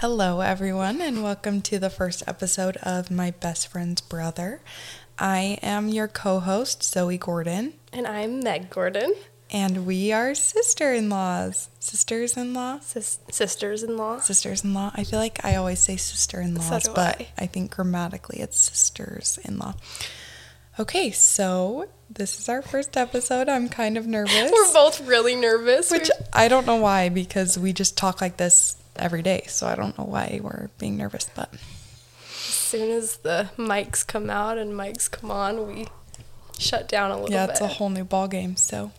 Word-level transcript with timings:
Hello, 0.00 0.40
everyone, 0.42 1.00
and 1.00 1.24
welcome 1.24 1.60
to 1.62 1.78
the 1.78 1.90
first 1.90 2.22
episode 2.28 2.76
of 2.84 3.10
My 3.10 3.32
Best 3.32 3.66
Friend's 3.66 4.00
Brother. 4.00 4.60
I 5.18 5.58
am 5.60 5.88
your 5.88 6.06
co 6.06 6.38
host, 6.38 6.84
Zoe 6.84 7.18
Gordon, 7.18 7.74
And 7.92 8.06
I'm 8.06 8.38
Meg 8.38 8.70
Gordon, 8.70 9.12
and 9.50 9.84
we 9.86 10.12
are 10.12 10.36
sister 10.36 10.92
in 10.94 11.08
laws. 11.08 11.68
Sisters 11.80 12.36
in 12.36 12.54
law? 12.54 12.78
sis- 12.78 13.18
sisters 13.32 13.82
in 13.82 13.96
law. 13.96 14.20
Sisters 14.20 14.62
in 14.62 14.72
law. 14.72 14.92
I 14.94 15.02
feel 15.02 15.18
like 15.18 15.44
I 15.44 15.56
always 15.56 15.80
say 15.80 15.96
sister 15.96 16.40
in 16.40 16.54
laws, 16.54 16.84
do 16.84 16.92
but 16.94 17.20
I. 17.20 17.28
I 17.36 17.46
think 17.46 17.74
grammatically 17.74 18.38
it's 18.38 18.58
sisters 18.60 19.36
in 19.44 19.58
law. 19.58 19.74
Okay, 20.78 21.10
so 21.10 21.88
this 22.08 22.38
is 22.38 22.48
our 22.48 22.62
first 22.62 22.96
episode. 22.96 23.48
I'm 23.48 23.68
kind 23.68 23.98
of 23.98 24.06
nervous. 24.06 24.52
We're 24.52 24.72
both 24.72 25.00
really 25.00 25.34
nervous. 25.34 25.90
Which 25.90 26.08
I 26.32 26.46
don't 26.46 26.66
know 26.66 26.76
why 26.76 27.08
because 27.08 27.58
we 27.58 27.72
just 27.72 27.96
talk 27.96 28.20
like 28.20 28.36
this 28.36 28.76
every 28.96 29.22
day. 29.22 29.44
So 29.48 29.66
I 29.66 29.74
don't 29.74 29.96
know 29.98 30.04
why 30.04 30.40
we're 30.42 30.68
being 30.78 30.96
nervous, 30.96 31.30
but 31.34 31.52
as 31.52 32.28
soon 32.30 32.90
as 32.90 33.18
the 33.18 33.50
mics 33.56 34.06
come 34.06 34.30
out 34.30 34.58
and 34.58 34.72
mics 34.72 35.10
come 35.10 35.30
on, 35.30 35.66
we 35.66 35.86
shut 36.58 36.88
down 36.88 37.10
a 37.10 37.14
little 37.14 37.30
yeah, 37.30 37.46
bit. 37.46 37.52
it's 37.52 37.60
a 37.60 37.66
whole 37.66 37.90
new 37.90 38.04
ball 38.04 38.28
game. 38.28 38.56
So 38.56 38.92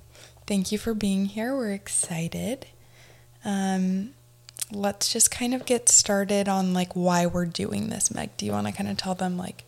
thank 0.47 0.71
you 0.71 0.77
for 0.77 0.93
being 0.93 1.25
here. 1.25 1.55
We're 1.55 1.73
excited. 1.73 2.67
Um, 3.45 4.11
let's 4.71 5.11
just 5.11 5.31
kind 5.31 5.53
of 5.53 5.65
get 5.65 5.89
started 5.89 6.47
on 6.47 6.73
like 6.73 6.93
why 6.93 7.25
we're 7.25 7.45
doing 7.45 7.89
this. 7.89 8.13
Meg, 8.13 8.35
do 8.37 8.45
you 8.45 8.51
want 8.51 8.67
to 8.67 8.73
kind 8.73 8.89
of 8.89 8.97
tell 8.97 9.15
them 9.15 9.37
like 9.37 9.63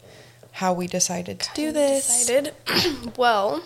how 0.54 0.74
we 0.74 0.88
decided 0.88 1.40
to 1.40 1.50
do 1.54 1.72
this? 1.72 2.26
Decided. 2.26 2.54
well, 3.18 3.62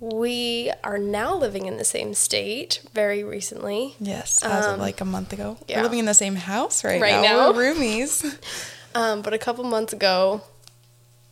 we 0.00 0.70
are 0.84 0.98
now 0.98 1.34
living 1.34 1.66
in 1.66 1.78
the 1.78 1.84
same 1.84 2.12
state 2.14 2.82
very 2.92 3.24
recently. 3.24 3.94
Yes, 3.98 4.42
as 4.44 4.66
of 4.66 4.74
Um, 4.74 4.80
like 4.80 5.00
a 5.00 5.04
month 5.06 5.32
ago. 5.32 5.56
yeah. 5.68 5.78
We're 5.78 5.84
living 5.84 6.00
in 6.00 6.04
the 6.06 6.14
same 6.14 6.36
house 6.36 6.84
right, 6.84 7.00
Right 7.00 7.22
now. 7.22 7.22
now. 7.22 7.52
We're 7.52 7.74
roomies. 7.74 8.38
Um, 8.94 9.20
but 9.20 9.34
a 9.34 9.38
couple 9.38 9.62
months 9.64 9.92
ago, 9.92 10.40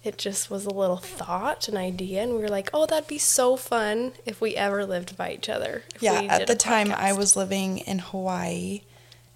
it 0.03 0.19
just 0.19 0.51
was 0.51 0.67
a 0.67 0.71
little 0.71 0.99
thought, 0.99 1.67
an 1.67 1.79
idea, 1.79 2.23
and 2.23 2.35
we 2.35 2.41
were 2.41 2.49
like, 2.51 2.69
"Oh, 2.75 2.85
that'd 2.85 3.09
be 3.09 3.17
so 3.17 3.57
fun 3.57 4.13
if 4.27 4.39
we 4.39 4.55
ever 4.55 4.85
lived 4.85 5.17
by 5.17 5.33
each 5.33 5.49
other." 5.49 5.83
if 5.95 6.03
yeah, 6.03 6.21
at 6.29 6.47
the 6.47 6.57
time 6.57 6.93
I 6.93 7.15
was 7.15 7.37
living 7.37 7.79
in 7.79 8.01
Hawaii 8.01 8.83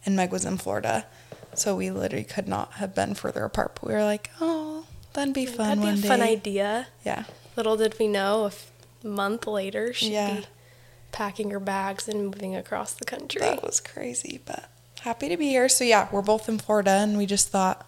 and 0.04 0.14
Meg 0.14 0.30
was 0.30 0.44
in 0.44 0.58
Florida. 0.58 1.06
So 1.54 1.74
we 1.74 1.90
literally 1.90 2.22
could 2.24 2.46
not 2.48 2.72
have 2.74 2.94
been 2.94 3.14
further 3.14 3.44
apart. 3.44 3.76
But 3.80 3.88
we 3.88 3.94
were 3.94 4.04
like, 4.04 4.28
oh, 4.42 4.84
that'd 5.14 5.32
be 5.32 5.46
fun 5.46 5.80
That'd 5.80 5.80
be 5.80 5.86
one 5.86 5.94
a 5.98 6.02
day. 6.02 6.08
fun 6.08 6.20
idea. 6.20 6.86
Yeah. 7.06 7.24
Little 7.56 7.78
did 7.78 7.98
we 7.98 8.08
know, 8.08 8.42
a 8.42 8.46
f- 8.48 8.70
month 9.02 9.46
later, 9.46 9.92
she'd 9.92 10.12
Yeah. 10.12 10.34
be 10.40 10.46
packing 11.12 11.50
her 11.50 11.60
bags 11.60 12.06
and 12.08 12.26
moving 12.26 12.54
across 12.56 12.92
the 12.92 13.04
country. 13.04 13.40
That 13.40 13.62
was 13.62 13.80
crazy, 13.80 14.40
but 14.44 14.68
happy 15.00 15.28
to 15.28 15.36
be 15.36 15.48
here. 15.48 15.68
So 15.68 15.84
yeah, 15.84 16.08
we're 16.12 16.22
both 16.22 16.48
in 16.48 16.58
Florida 16.58 16.90
and 16.90 17.16
we 17.16 17.26
just 17.26 17.48
thought 17.48 17.86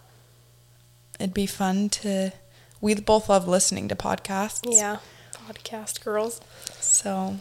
it'd 1.19 1.33
be 1.33 1.45
fun 1.45 1.89
to 1.89 2.31
we 2.79 2.95
both 2.95 3.29
love 3.29 3.47
listening 3.47 3.87
to 3.89 3.95
podcasts. 3.95 4.61
yeah, 4.65 4.97
podcast 5.47 6.03
girls. 6.03 6.41
So 6.79 7.37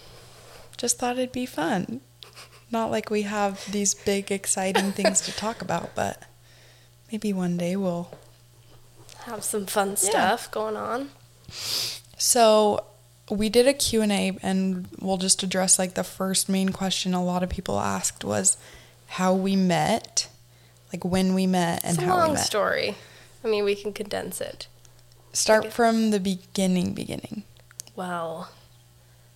just 0.77 0.99
thought 0.99 1.17
it'd 1.17 1.33
be 1.33 1.47
fun. 1.47 2.03
Not 2.71 2.91
like 2.91 3.11
we 3.11 3.23
have 3.23 3.65
these 3.73 3.95
big 3.95 4.31
exciting 4.31 4.93
things 4.93 5.23
to 5.23 5.33
talk 5.33 5.63
about, 5.67 5.95
but 5.95 6.23
maybe 7.11 7.33
one 7.33 7.57
day 7.57 7.75
we'll 7.75 8.11
Have 9.25 9.43
some 9.45 9.65
fun 9.67 9.91
Yeah. 9.91 9.95
stuff 9.97 10.51
going 10.51 10.77
on. 10.77 11.11
So 12.19 12.85
we 13.31 13.49
did 13.49 13.67
a 13.69 13.73
Q&A 13.73 14.37
and 14.43 14.89
we'll 15.01 15.17
just 15.17 15.43
address 15.43 15.79
like 15.79 15.95
the 15.95 16.05
first 16.05 16.49
main 16.49 16.71
question 16.71 17.15
a 17.15 17.23
lot 17.25 17.43
of 17.43 17.49
people 17.51 17.79
asked 17.81 18.25
was 18.25 18.57
how 19.07 19.33
we 19.35 19.57
met, 19.57 20.29
like 20.93 21.05
when 21.05 21.35
we 21.35 21.47
met 21.47 21.83
and 21.85 21.95
it's 21.95 22.03
a 22.03 22.07
how 22.07 22.17
we 22.17 22.21
long 22.23 22.35
met. 22.35 22.45
story. 22.45 22.97
I 23.45 23.49
mean, 23.49 23.65
we 23.65 23.75
can 23.75 23.93
condense 23.93 24.41
it. 24.41 24.67
Start 25.33 25.61
Okay. 25.67 25.71
from 25.71 26.11
the 26.11 26.21
beginning 26.21 26.93
beginning. 26.93 27.45
Well, 27.97 28.51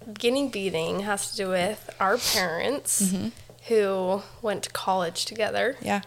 beginning 0.07 0.49
beating 0.51 1.01
has 1.01 1.31
to 1.31 1.37
do 1.37 1.49
with 1.49 1.89
our 2.01 2.19
parents 2.19 3.01
Mm-hmm. 3.03 3.29
who 3.69 4.23
went 4.43 4.65
to 4.65 4.71
college 4.71 5.25
together 5.25 5.77
Yeah. 5.81 6.03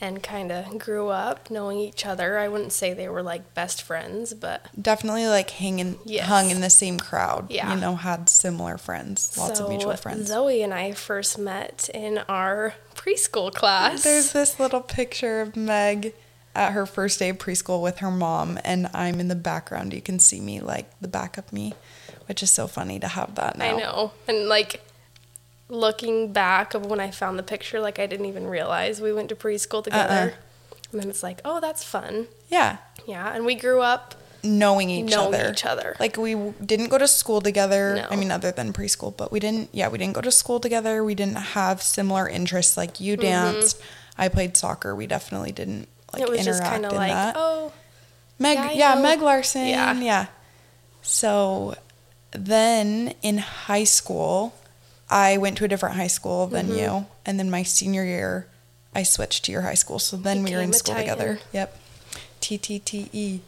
And 0.00 0.22
kind 0.22 0.50
of 0.50 0.78
grew 0.78 1.08
up 1.08 1.50
knowing 1.50 1.78
each 1.78 2.06
other. 2.06 2.38
I 2.38 2.48
wouldn't 2.48 2.72
say 2.72 2.94
they 2.94 3.08
were 3.08 3.22
like 3.22 3.54
best 3.54 3.82
friends, 3.82 4.32
but 4.34 4.66
Definitely 4.80 5.26
like 5.26 5.50
hanging 5.50 5.98
Yes. 6.04 6.26
hung 6.26 6.50
in 6.50 6.60
the 6.60 6.70
same 6.70 6.98
crowd. 6.98 7.50
Yeah. 7.50 7.74
You 7.74 7.80
know, 7.80 7.96
had 7.96 8.28
similar 8.28 8.78
friends, 8.78 9.36
lots 9.36 9.58
so 9.58 9.64
of 9.64 9.70
mutual 9.70 9.96
friends. 9.96 10.28
Zoe 10.28 10.62
and 10.62 10.72
I 10.72 10.92
first 10.92 11.38
met 11.38 11.90
in 11.92 12.18
our 12.28 12.74
preschool 12.94 13.52
class. 13.52 14.02
There's 14.02 14.32
this 14.32 14.58
little 14.58 14.80
picture 14.80 15.40
of 15.40 15.56
Meg 15.56 16.14
at 16.54 16.72
her 16.72 16.86
first 16.86 17.18
day 17.18 17.28
of 17.28 17.38
preschool 17.38 17.80
with 17.82 17.98
her 17.98 18.10
mom, 18.10 18.58
and 18.64 18.88
I'm 18.92 19.20
in 19.20 19.28
the 19.28 19.36
background. 19.36 19.92
You 19.94 20.00
can 20.02 20.18
see 20.18 20.40
me, 20.40 20.60
like 20.60 20.90
the 21.00 21.08
back 21.08 21.38
of 21.38 21.52
me, 21.52 21.74
which 22.26 22.42
is 22.42 22.50
so 22.50 22.66
funny 22.66 22.98
to 22.98 23.06
have 23.08 23.36
that 23.36 23.56
now. 23.56 23.76
I 23.76 23.78
know. 23.78 24.12
And 24.26 24.48
like 24.48 24.82
looking 25.70 26.32
back 26.32 26.74
of 26.74 26.84
when 26.86 27.00
I 27.00 27.10
found 27.10 27.38
the 27.38 27.42
picture, 27.42 27.80
like 27.80 27.98
I 27.98 28.06
didn't 28.06 28.26
even 28.26 28.46
realize 28.46 29.00
we 29.00 29.12
went 29.12 29.28
to 29.30 29.36
preschool 29.36 29.82
together. 29.84 30.34
And 30.92 31.00
then 31.00 31.08
it's 31.08 31.22
like, 31.22 31.40
oh, 31.44 31.60
that's 31.60 31.84
fun. 31.84 32.26
Yeah, 32.48 32.78
Yeah. 33.06 33.32
And 33.32 33.46
we 33.46 33.54
grew 33.54 33.80
up 33.80 34.14
knowing 34.42 34.90
each 34.90 35.10
knowing 35.10 35.34
other. 35.34 35.50
each 35.52 35.64
other. 35.64 35.94
Like 36.00 36.16
we 36.16 36.34
didn't 36.64 36.88
go 36.88 36.98
to 36.98 37.06
school 37.06 37.40
together. 37.40 37.94
No. 37.96 38.06
I 38.10 38.16
mean, 38.16 38.30
other 38.30 38.50
than 38.50 38.72
preschool, 38.72 39.16
but 39.16 39.30
we 39.30 39.38
didn't. 39.38 39.68
Yeah, 39.72 39.88
we 39.88 39.98
didn't 39.98 40.14
go 40.14 40.20
to 40.22 40.32
school 40.32 40.58
together. 40.58 41.04
We 41.04 41.14
didn't 41.14 41.36
have 41.36 41.80
similar 41.82 42.28
interests. 42.28 42.76
Like 42.76 43.00
you 43.00 43.16
danced, 43.16 43.80
I 44.18 44.28
played 44.28 44.56
soccer. 44.56 44.94
We 44.96 45.06
definitely 45.06 45.52
didn't 45.52 45.86
like 46.12 46.22
Mm-hmm. 46.22 46.22
it 46.22 46.30
was 46.30 46.40
interact 46.40 46.58
just 46.60 46.70
kind 46.72 46.86
of 46.86 46.92
in 46.92 46.98
like, 46.98 47.12
that. 47.12 47.34
oh, 47.38 47.72
Meg, 48.40 48.56
Yeah, 48.56 48.94
yeah, 48.94 49.00
Meg 49.00 49.20
Larson. 49.22 49.68
Yeah. 49.68 49.92
Yeah. 50.00 50.26
So 51.02 51.74
then 52.32 53.14
in 53.22 53.38
high 53.38 53.84
school, 53.84 54.54
I 55.10 55.36
went 55.38 55.58
to 55.58 55.64
a 55.64 55.68
different 55.68 55.96
high 55.96 56.06
school 56.06 56.46
than 56.46 56.68
Mm-hmm. 56.68 56.78
you. 56.78 57.06
And 57.26 57.38
then 57.38 57.50
my 57.50 57.62
senior 57.64 58.04
year, 58.04 58.46
I 58.94 59.02
switched 59.02 59.44
to 59.46 59.52
your 59.52 59.62
high 59.62 59.74
school. 59.74 59.98
So 59.98 60.16
then 60.16 60.42
we 60.44 60.52
were 60.54 60.60
in 60.62 60.72
school 60.72 60.94
together. 60.94 61.40
Yep. 61.52 61.76
TTTE. 62.40 63.08
E. 63.12 63.40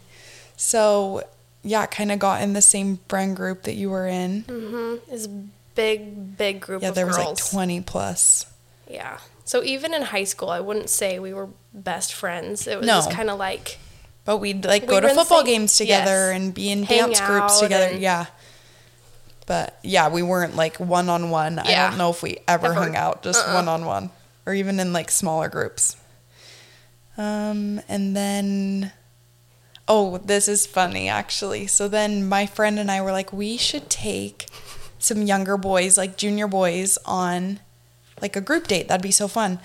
So 0.57 1.23
yeah, 1.63 1.87
kind 1.87 2.11
of 2.13 2.19
got 2.19 2.43
in 2.43 2.53
the 2.55 2.63
same 2.63 2.99
friend 3.09 3.37
group 3.37 3.63
that 3.63 3.75
you 3.75 3.91
were 3.91 4.07
in. 4.07 4.43
mm-hmm. 4.43 5.13
Is 5.15 5.29
big, 5.75 6.37
big 6.37 6.61
group 6.61 6.83
Yeah, 6.83 6.91
there 6.91 7.07
was 7.07 7.17
girls. 7.17 7.41
like 7.43 7.51
20 7.53 7.81
plus. 7.83 8.47
Yeah. 8.91 9.19
So 9.45 9.63
even 9.63 9.95
in 9.95 10.03
high 10.03 10.25
school, 10.25 10.51
I 10.51 10.61
wouldn't 10.61 10.91
say 10.91 11.19
we 11.19 11.33
were 11.33 11.49
best 11.73 12.13
friends. 12.13 12.67
It 12.67 12.79
was 12.79 12.87
No. 12.87 12.95
just 12.99 13.11
kind 13.13 13.31
of 13.31 13.39
like, 13.39 13.79
But 14.25 14.39
we'd 14.39 14.65
like 14.65 14.83
We 14.83 14.89
go 14.89 15.01
to 15.01 15.09
football 15.15 15.39
same- 15.39 15.47
games 15.47 15.77
together 15.77 16.31
yes. 16.33 16.37
and 16.41 16.53
be 16.55 16.71
in 16.71 16.85
dance 16.85 17.21
groups 17.21 17.61
together. 17.61 17.97
Yeah. 17.97 18.27
But 19.53 19.79
yeah, 19.83 20.09
we 20.09 20.23
weren't 20.23 20.57
like 20.57 20.81
one 20.81 21.11
on 21.11 21.29
one. 21.29 21.59
I 21.59 21.75
don't 21.75 21.99
know 21.99 22.09
if 22.09 22.23
we 22.23 22.39
ever, 22.49 22.69
Ever. 22.69 22.75
hung 22.75 22.97
out 22.97 23.23
just 23.23 23.47
one 23.47 23.69
on 23.69 23.85
one 23.85 24.09
or 24.47 24.55
even 24.55 24.81
in 24.81 24.95
like 24.95 25.11
smaller 25.11 25.51
groups. 25.51 25.95
Um, 27.19 27.83
and 27.87 28.17
then, 28.17 28.93
oh, 29.87 30.17
this 30.17 30.49
is 30.49 30.65
funny 30.67 31.07
actually. 31.07 31.67
So 31.67 31.87
then 31.87 32.27
my 32.27 32.47
friend 32.47 32.79
and 32.79 32.91
I 32.91 33.03
were 33.03 33.13
like, 33.13 33.31
we 33.31 33.59
should 33.59 33.91
take 33.91 34.47
some 34.99 35.21
younger 35.21 35.59
boys, 35.59 35.99
like 35.99 36.17
junior 36.17 36.49
boys, 36.49 36.97
on 37.05 37.61
like 38.23 38.37
a 38.37 38.41
group 38.41 38.69
date. 38.69 38.89
That'd 38.89 39.03
be 39.03 39.11
so 39.11 39.29
fun. 39.29 39.61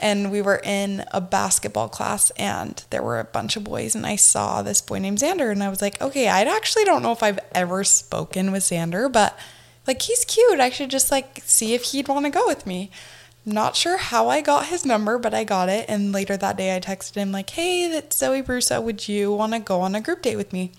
And 0.00 0.30
we 0.30 0.42
were 0.42 0.60
in 0.62 1.04
a 1.12 1.20
basketball 1.20 1.88
class, 1.88 2.30
and 2.32 2.84
there 2.90 3.02
were 3.02 3.20
a 3.20 3.24
bunch 3.24 3.56
of 3.56 3.64
boys, 3.64 3.94
and 3.94 4.06
I 4.06 4.16
saw 4.16 4.62
this 4.62 4.80
boy 4.80 4.98
named 4.98 5.18
Xander, 5.18 5.50
and 5.50 5.62
I 5.62 5.68
was 5.68 5.82
like, 5.82 6.00
okay, 6.00 6.28
I 6.28 6.42
actually 6.42 6.84
don't 6.84 7.02
know 7.02 7.12
if 7.12 7.22
I've 7.22 7.40
ever 7.52 7.84
spoken 7.84 8.52
with 8.52 8.62
Xander, 8.62 9.10
but 9.10 9.38
like 9.86 10.02
he's 10.02 10.24
cute. 10.24 10.60
I 10.60 10.70
should 10.70 10.90
just 10.90 11.10
like 11.10 11.40
see 11.44 11.74
if 11.74 11.84
he'd 11.84 12.08
want 12.08 12.26
to 12.26 12.30
go 12.30 12.46
with 12.46 12.66
me. 12.66 12.90
Not 13.44 13.74
sure 13.74 13.96
how 13.96 14.28
I 14.28 14.40
got 14.40 14.66
his 14.66 14.86
number, 14.86 15.18
but 15.18 15.34
I 15.34 15.42
got 15.42 15.68
it. 15.68 15.86
And 15.88 16.12
later 16.12 16.36
that 16.36 16.56
day, 16.56 16.76
I 16.76 16.80
texted 16.80 17.16
him 17.16 17.32
like, 17.32 17.50
"Hey, 17.50 17.88
that's 17.88 18.16
Zoe 18.16 18.42
Brusa. 18.42 18.80
Would 18.80 19.08
you 19.08 19.32
want 19.32 19.52
to 19.52 19.58
go 19.58 19.80
on 19.80 19.96
a 19.96 20.00
group 20.00 20.22
date 20.22 20.36
with 20.36 20.52
me?" 20.52 20.70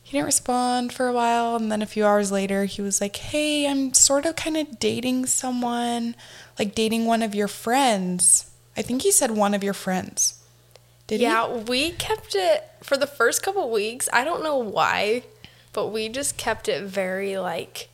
He 0.00 0.12
didn't 0.18 0.26
respond 0.26 0.92
for 0.92 1.08
a 1.08 1.12
while, 1.12 1.56
and 1.56 1.72
then 1.72 1.82
a 1.82 1.86
few 1.86 2.04
hours 2.04 2.30
later, 2.30 2.66
he 2.66 2.82
was 2.82 3.00
like, 3.00 3.16
"Hey, 3.16 3.66
I'm 3.66 3.94
sort 3.94 4.26
of 4.26 4.36
kind 4.36 4.56
of 4.56 4.78
dating 4.78 5.26
someone, 5.26 6.14
like 6.58 6.74
dating 6.74 7.06
one 7.06 7.22
of 7.22 7.34
your 7.34 7.48
friends." 7.48 8.50
I 8.76 8.82
think 8.82 9.02
he 9.02 9.10
said 9.10 9.32
one 9.32 9.54
of 9.54 9.62
your 9.62 9.74
friends. 9.74 10.42
Did 11.06 11.20
yeah, 11.20 11.46
we 11.46 11.90
kept 11.90 12.34
it 12.34 12.64
for 12.82 12.96
the 12.96 13.06
first 13.06 13.42
couple 13.42 13.70
weeks. 13.70 14.08
I 14.12 14.24
don't 14.24 14.42
know 14.42 14.56
why, 14.56 15.24
but 15.72 15.88
we 15.88 16.08
just 16.08 16.36
kept 16.36 16.68
it 16.68 16.84
very 16.84 17.36
like 17.36 17.88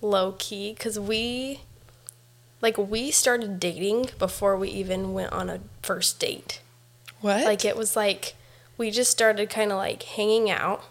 low 0.00 0.34
key 0.38 0.72
because 0.72 0.98
we 0.98 1.60
like 2.60 2.78
we 2.78 3.10
started 3.10 3.60
dating 3.60 4.10
before 4.18 4.56
we 4.56 4.70
even 4.70 5.12
went 5.12 5.32
on 5.32 5.50
a 5.50 5.60
first 5.82 6.18
date. 6.18 6.60
What? 7.20 7.44
Like 7.44 7.64
it 7.64 7.76
was 7.76 7.96
like 7.96 8.34
we 8.78 8.90
just 8.90 9.10
started 9.10 9.50
kind 9.50 9.70
of 9.70 9.78
like 9.78 10.02
hanging 10.02 10.50
out, 10.50 10.84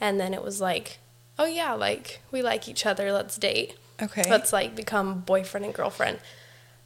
and 0.00 0.20
then 0.20 0.34
it 0.34 0.42
was 0.42 0.60
like, 0.60 0.98
oh 1.38 1.46
yeah, 1.46 1.72
like 1.72 2.20
we 2.30 2.42
like 2.42 2.68
each 2.68 2.84
other. 2.84 3.12
Let's 3.12 3.36
date. 3.38 3.76
Okay. 4.00 4.28
Let's 4.28 4.52
like 4.52 4.74
become 4.74 5.20
boyfriend 5.20 5.66
and 5.66 5.74
girlfriend. 5.74 6.18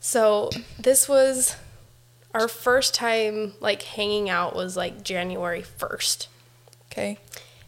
So 0.00 0.50
this 0.78 1.08
was 1.08 1.56
our 2.34 2.48
first 2.48 2.94
time 2.94 3.54
like 3.60 3.82
hanging 3.82 4.28
out 4.30 4.56
was 4.56 4.76
like 4.76 5.02
January 5.02 5.62
1st. 5.62 6.26
Okay. 6.90 7.18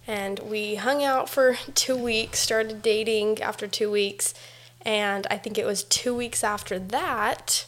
And 0.06 0.38
we 0.40 0.74
hung 0.76 1.02
out 1.02 1.28
for 1.28 1.56
two 1.74 1.96
weeks, 1.96 2.38
started 2.40 2.82
dating 2.82 3.42
after 3.42 3.66
two 3.66 3.90
weeks. 3.90 4.34
And 4.82 5.26
I 5.30 5.38
think 5.38 5.56
it 5.58 5.64
was 5.66 5.84
two 5.84 6.14
weeks 6.14 6.44
after 6.44 6.78
that 6.78 7.66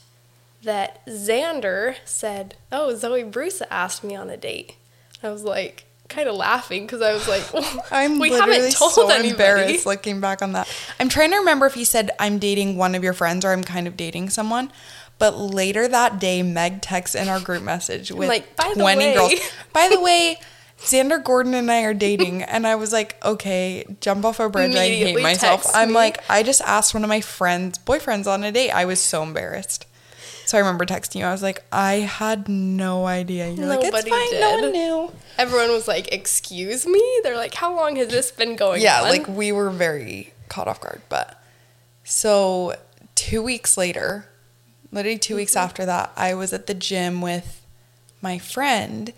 that 0.62 1.04
Xander 1.06 1.96
said, 2.04 2.56
Oh, 2.70 2.94
Zoe 2.94 3.22
Bruce 3.22 3.62
asked 3.70 4.04
me 4.04 4.14
on 4.14 4.28
a 4.28 4.36
date. 4.36 4.76
I 5.22 5.30
was 5.30 5.44
like, 5.44 5.85
kind 6.08 6.28
of 6.28 6.34
laughing 6.36 6.84
because 6.84 7.02
I 7.02 7.12
was 7.12 7.26
like, 7.28 7.52
well, 7.52 7.84
I'm 7.90 8.18
we 8.18 8.30
literally 8.30 8.56
haven't 8.56 8.72
told 8.72 8.92
so 8.92 9.08
anybody. 9.08 9.30
embarrassed 9.30 9.86
looking 9.86 10.20
back 10.20 10.42
on 10.42 10.52
that. 10.52 10.68
I'm 10.98 11.08
trying 11.08 11.30
to 11.30 11.38
remember 11.38 11.66
if 11.66 11.74
he 11.74 11.84
said 11.84 12.10
I'm 12.18 12.38
dating 12.38 12.76
one 12.76 12.94
of 12.94 13.02
your 13.04 13.12
friends 13.12 13.44
or 13.44 13.52
I'm 13.52 13.64
kind 13.64 13.86
of 13.86 13.96
dating 13.96 14.30
someone. 14.30 14.70
But 15.18 15.38
later 15.38 15.88
that 15.88 16.18
day, 16.18 16.42
Meg 16.42 16.82
texts 16.82 17.14
in 17.14 17.28
our 17.28 17.40
group 17.40 17.62
message 17.62 18.12
with 18.12 18.28
like, 18.28 18.54
"By 18.54 18.72
the 18.74 18.80
20 18.80 18.98
way." 18.98 19.14
girls. 19.14 19.32
By 19.72 19.88
the 19.88 19.98
way, 19.98 20.38
Xander 20.78 21.22
Gordon 21.22 21.54
and 21.54 21.70
I 21.70 21.82
are 21.82 21.94
dating. 21.94 22.42
And 22.42 22.66
I 22.66 22.74
was 22.74 22.92
like, 22.92 23.22
okay, 23.24 23.84
jump 24.00 24.24
off 24.24 24.40
a 24.40 24.48
bridge. 24.48 24.74
I 24.74 24.88
hate 24.88 25.22
myself. 25.22 25.66
I'm 25.74 25.88
me. 25.88 25.94
like, 25.94 26.18
I 26.30 26.42
just 26.42 26.60
asked 26.62 26.94
one 26.94 27.02
of 27.02 27.08
my 27.08 27.20
friends' 27.20 27.78
boyfriends 27.78 28.26
on 28.26 28.44
a 28.44 28.52
date. 28.52 28.70
I 28.70 28.84
was 28.84 29.00
so 29.00 29.22
embarrassed. 29.22 29.86
So 30.46 30.56
I 30.56 30.60
remember 30.60 30.86
texting 30.86 31.16
you. 31.16 31.24
I 31.24 31.32
was 31.32 31.42
like, 31.42 31.64
I 31.72 31.94
had 31.94 32.48
no 32.48 33.04
idea. 33.04 33.50
You're 33.50 33.66
like, 33.66 33.80
it's 33.82 34.08
fine. 34.08 34.40
No 34.40 34.58
one 34.60 34.72
knew. 34.72 35.12
Everyone 35.38 35.70
was 35.70 35.88
like, 35.88 36.12
Excuse 36.12 36.86
me? 36.86 37.02
They're 37.22 37.36
like, 37.36 37.54
How 37.54 37.74
long 37.74 37.96
has 37.96 38.08
this 38.08 38.30
been 38.30 38.54
going 38.54 38.78
on? 38.78 38.80
yeah, 38.80 39.02
on? 39.02 39.08
like 39.08 39.28
we 39.28 39.50
were 39.50 39.70
very 39.70 40.32
caught 40.48 40.68
off 40.68 40.80
guard. 40.80 41.02
But 41.08 41.42
so 42.04 42.74
two 43.16 43.42
weeks 43.42 43.76
later, 43.76 44.28
literally 44.92 45.18
2 45.18 45.34
weeks 45.34 45.52
mm-hmm. 45.52 45.64
after 45.64 45.84
that, 45.84 46.12
I 46.16 46.34
was 46.34 46.52
at 46.52 46.68
the 46.68 46.74
gym 46.74 47.20
with 47.20 47.66
my 48.22 48.38
friend 48.38 49.12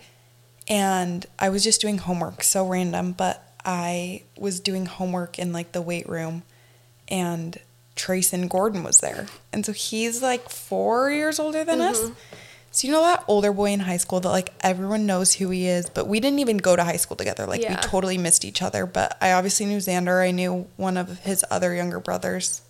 and 0.67 1.25
I 1.37 1.49
was 1.49 1.63
just 1.63 1.79
doing 1.79 1.99
homework, 1.99 2.43
so 2.43 2.67
random, 2.67 3.11
but 3.11 3.43
I 3.63 4.23
was 4.37 4.59
doing 4.59 4.87
homework 4.87 5.37
in 5.37 5.53
like 5.53 5.73
the 5.73 5.81
weight 5.81 6.09
room 6.09 6.43
and 7.07 7.57
Trayson 7.99 8.47
Gordon 8.47 8.83
was 8.83 8.99
there. 8.99 9.27
And 9.51 9.65
so 9.65 9.73
he's 9.73 10.21
like 10.21 10.49
four 10.49 11.11
years 11.11 11.37
older 11.37 11.65
than 11.65 11.81
us. 11.81 11.99
Mm-hmm. 11.99 12.13
So 12.71 12.87
you 12.87 12.93
know 12.93 13.01
that 13.01 13.25
older 13.27 13.51
boy 13.51 13.71
in 13.71 13.81
high 13.81 13.97
school 13.97 14.21
that 14.21 14.29
like 14.29 14.53
everyone 14.61 15.05
knows 15.05 15.33
who 15.33 15.49
he 15.49 15.67
is, 15.67 15.89
but 15.89 16.07
we 16.07 16.21
didn't 16.21 16.39
even 16.39 16.57
go 16.57 16.77
to 16.77 16.83
high 16.83 16.95
school 16.95 17.17
together. 17.17 17.45
Like 17.45 17.67
we 17.67 17.75
totally 17.75 18.17
missed 18.17 18.45
each 18.45 18.61
other. 18.61 18.85
But 18.85 19.17
I 19.19 19.33
obviously 19.33 19.65
knew 19.65 19.79
Xander. 19.79 20.25
I 20.25 20.31
knew 20.31 20.67
one 20.77 20.95
of 20.95 21.19
his 21.19 21.43
other 21.51 21.73
younger 21.75 21.99
brothers. 21.99 22.61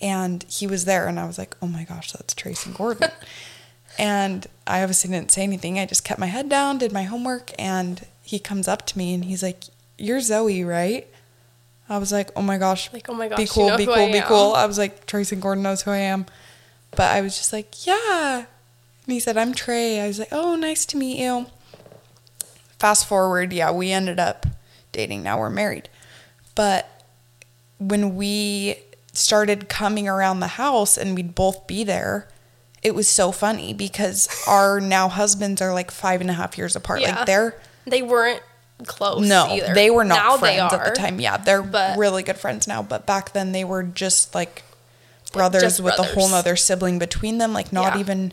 And 0.00 0.44
he 0.48 0.66
was 0.66 0.84
there 0.84 1.08
and 1.08 1.18
I 1.18 1.26
was 1.26 1.38
like, 1.38 1.56
Oh 1.60 1.66
my 1.66 1.82
gosh, 1.82 2.12
that's 2.12 2.34
Trayson 2.34 2.76
Gordon. 2.76 3.10
and 3.98 4.46
I 4.64 4.82
obviously 4.82 5.10
didn't 5.10 5.32
say 5.32 5.42
anything. 5.42 5.80
I 5.80 5.86
just 5.86 6.04
kept 6.04 6.20
my 6.20 6.26
head 6.26 6.48
down, 6.48 6.78
did 6.78 6.92
my 6.92 7.02
homework, 7.02 7.50
and 7.58 8.06
he 8.22 8.38
comes 8.38 8.68
up 8.68 8.86
to 8.86 8.98
me 8.98 9.12
and 9.12 9.24
he's 9.24 9.42
like, 9.42 9.64
You're 9.98 10.20
Zoe, 10.20 10.62
right? 10.62 11.08
I 11.88 11.98
was 11.98 12.10
like, 12.12 12.30
Oh 12.36 12.42
my 12.42 12.58
gosh, 12.58 12.92
Like, 12.92 13.08
oh 13.08 13.14
my 13.14 13.28
gosh, 13.28 13.36
be 13.36 13.42
you 13.44 13.48
cool, 13.48 13.68
know 13.68 13.76
be 13.76 13.84
cool, 13.86 13.94
I 13.94 14.10
be 14.12 14.18
am. 14.18 14.26
cool. 14.28 14.54
I 14.54 14.66
was 14.66 14.78
like, 14.78 15.06
Tracy 15.06 15.36
Gordon 15.36 15.62
knows 15.62 15.82
who 15.82 15.90
I 15.92 15.98
am. 15.98 16.26
But 16.92 17.12
I 17.14 17.20
was 17.20 17.36
just 17.36 17.52
like, 17.52 17.86
yeah. 17.86 18.38
And 19.04 19.12
he 19.12 19.20
said, 19.20 19.36
I'm 19.36 19.54
Trey. 19.54 20.00
I 20.00 20.06
was 20.08 20.18
like, 20.18 20.28
oh, 20.32 20.56
nice 20.56 20.84
to 20.86 20.96
meet 20.96 21.18
you. 21.18 21.46
Fast 22.78 23.06
forward, 23.06 23.52
yeah, 23.52 23.70
we 23.70 23.90
ended 23.92 24.18
up 24.18 24.46
dating. 24.92 25.22
Now 25.22 25.38
we're 25.38 25.50
married. 25.50 25.88
But 26.54 26.88
when 27.78 28.16
we 28.16 28.76
started 29.12 29.68
coming 29.68 30.08
around 30.08 30.40
the 30.40 30.46
house 30.48 30.96
and 30.98 31.14
we'd 31.14 31.34
both 31.34 31.66
be 31.66 31.84
there, 31.84 32.28
it 32.82 32.94
was 32.94 33.08
so 33.08 33.32
funny 33.32 33.72
because 33.74 34.28
our 34.48 34.80
now 34.80 35.08
husbands 35.08 35.60
are 35.62 35.72
like 35.72 35.90
five 35.90 36.20
and 36.20 36.30
a 36.30 36.34
half 36.34 36.56
years 36.58 36.76
apart. 36.76 37.00
Yeah. 37.00 37.16
Like 37.16 37.26
they're 37.26 37.60
they 37.86 38.02
weren't 38.02 38.42
close 38.84 39.26
no, 39.26 39.46
either. 39.48 39.74
they 39.74 39.88
were 39.90 40.04
not 40.04 40.16
now 40.16 40.36
friends 40.36 40.70
they 40.72 40.76
at 40.76 40.84
the 40.94 41.00
time. 41.00 41.18
Yeah, 41.20 41.36
they're 41.38 41.62
but- 41.62 41.96
really 41.96 42.22
good 42.22 42.36
friends 42.38 42.66
now. 42.68 42.82
But 42.82 43.06
back 43.06 43.32
then, 43.32 43.52
they 43.52 43.64
were 43.64 43.82
just 43.82 44.34
like 44.34 44.62
brothers 45.32 45.62
Just 45.62 45.80
with 45.80 45.98
a 45.98 46.02
whole 46.02 46.14
brothers. 46.14 46.30
nother 46.30 46.56
sibling 46.56 46.98
between 46.98 47.38
them. 47.38 47.52
Like 47.52 47.72
not 47.72 47.94
Yeah. 47.94 48.00
even 48.00 48.32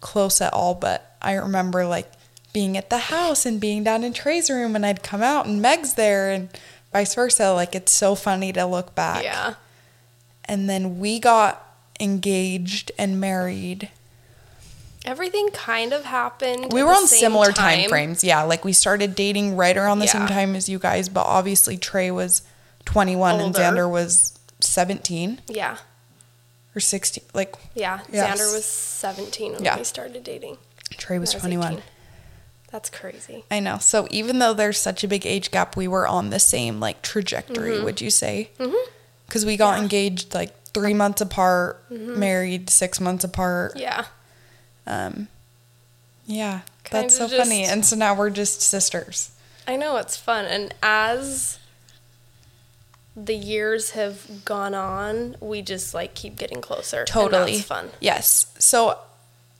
close 0.00 0.40
at 0.40 0.52
all. 0.52 0.74
But 0.74 1.16
I 1.22 1.32
remember 1.34 1.86
like 1.86 2.10
being 2.52 2.76
at 2.76 2.90
the 2.90 2.98
house 2.98 3.46
and 3.46 3.58
being 3.60 3.82
down 3.82 4.04
in 4.04 4.12
Trey's 4.12 4.50
room, 4.50 4.76
and 4.76 4.84
I'd 4.84 5.02
come 5.02 5.22
out 5.22 5.46
and 5.46 5.62
Meg's 5.62 5.94
there, 5.94 6.30
and 6.30 6.48
vice 6.92 7.14
versa. 7.14 7.52
Like 7.52 7.74
it's 7.74 7.92
so 7.92 8.14
funny 8.14 8.52
to 8.52 8.66
look 8.66 8.94
back. 8.94 9.22
Yeah. 9.24 9.54
And 10.44 10.68
then 10.68 10.98
we 10.98 11.18
got 11.18 11.66
engaged 11.98 12.92
and 12.98 13.18
married. 13.20 13.88
Everything 15.04 15.48
kind 15.50 15.92
of 15.92 16.04
happened. 16.04 16.72
We 16.72 16.82
were 16.84 16.92
on 16.92 17.06
similar 17.08 17.50
time. 17.52 17.88
frames. 17.88 18.22
Yeah, 18.22 18.42
like 18.42 18.64
we 18.64 18.72
started 18.72 19.14
dating 19.14 19.56
right 19.56 19.76
around 19.76 19.98
the 19.98 20.06
same 20.08 20.26
time 20.28 20.54
as 20.54 20.68
you 20.68 20.78
guys, 20.78 21.08
but 21.08 21.22
obviously 21.26 21.76
Trey 21.76 22.10
was 22.10 22.42
21 22.84 23.40
and 23.40 23.54
Xander 23.54 23.90
was 23.90 24.38
17 24.60 25.40
Yeah. 25.48 25.78
or 26.76 26.80
16. 26.80 27.24
Like 27.34 27.54
Yeah. 27.74 28.00
Yes. 28.12 28.38
Xander 28.40 28.54
was 28.54 28.64
17 28.64 29.54
when 29.54 29.64
Yeah. 29.64 29.76
we 29.78 29.84
started 29.84 30.22
dating. 30.22 30.58
Trey 30.98 31.18
was 31.18 31.34
I 31.34 31.38
21. 31.40 31.72
18. 31.72 31.82
That's 32.70 32.88
crazy. 32.88 33.44
I 33.50 33.58
know. 33.60 33.78
So 33.78 34.06
even 34.10 34.38
though 34.38 34.54
there's 34.54 34.78
such 34.78 35.02
a 35.04 35.08
big 35.08 35.26
age 35.26 35.50
gap, 35.50 35.76
we 35.76 35.88
were 35.88 36.06
on 36.06 36.30
the 36.30 36.38
same 36.40 36.78
like 36.80 37.02
trajectory, 37.02 37.80
would 37.82 38.00
you 38.00 38.10
say? 38.10 38.50
Mhm. 38.58 38.74
Because 39.26 39.44
we 39.44 39.56
got 39.56 39.76
Yeah. 39.76 39.82
engaged 39.82 40.32
like 40.32 40.54
three 40.72 40.94
months 40.94 41.20
apart, 41.20 41.84
married 41.90 42.70
six 42.70 43.00
months 43.00 43.24
apart. 43.24 43.76
Yeah. 43.76 44.04
Um, 44.86 45.28
yeah, 46.26 46.60
that's 46.90 47.16
so 47.16 47.28
funny. 47.28 47.64
And 47.64 47.84
so 47.84 47.96
now 47.96 48.14
we're 48.14 48.30
just 48.30 48.60
sisters. 48.62 49.30
I 49.66 49.76
know 49.76 49.96
it's 49.96 50.16
fun. 50.16 50.44
And 50.44 50.74
as 50.82 51.58
the 53.14 53.34
years 53.34 53.90
have 53.90 54.44
gone 54.44 54.74
on, 54.74 55.36
we 55.40 55.62
just 55.62 55.94
like 55.94 56.14
keep 56.14 56.36
getting 56.36 56.60
closer. 56.60 57.04
totally 57.04 57.56
that's 57.56 57.66
fun. 57.66 57.90
yes 58.00 58.46
so 58.58 58.98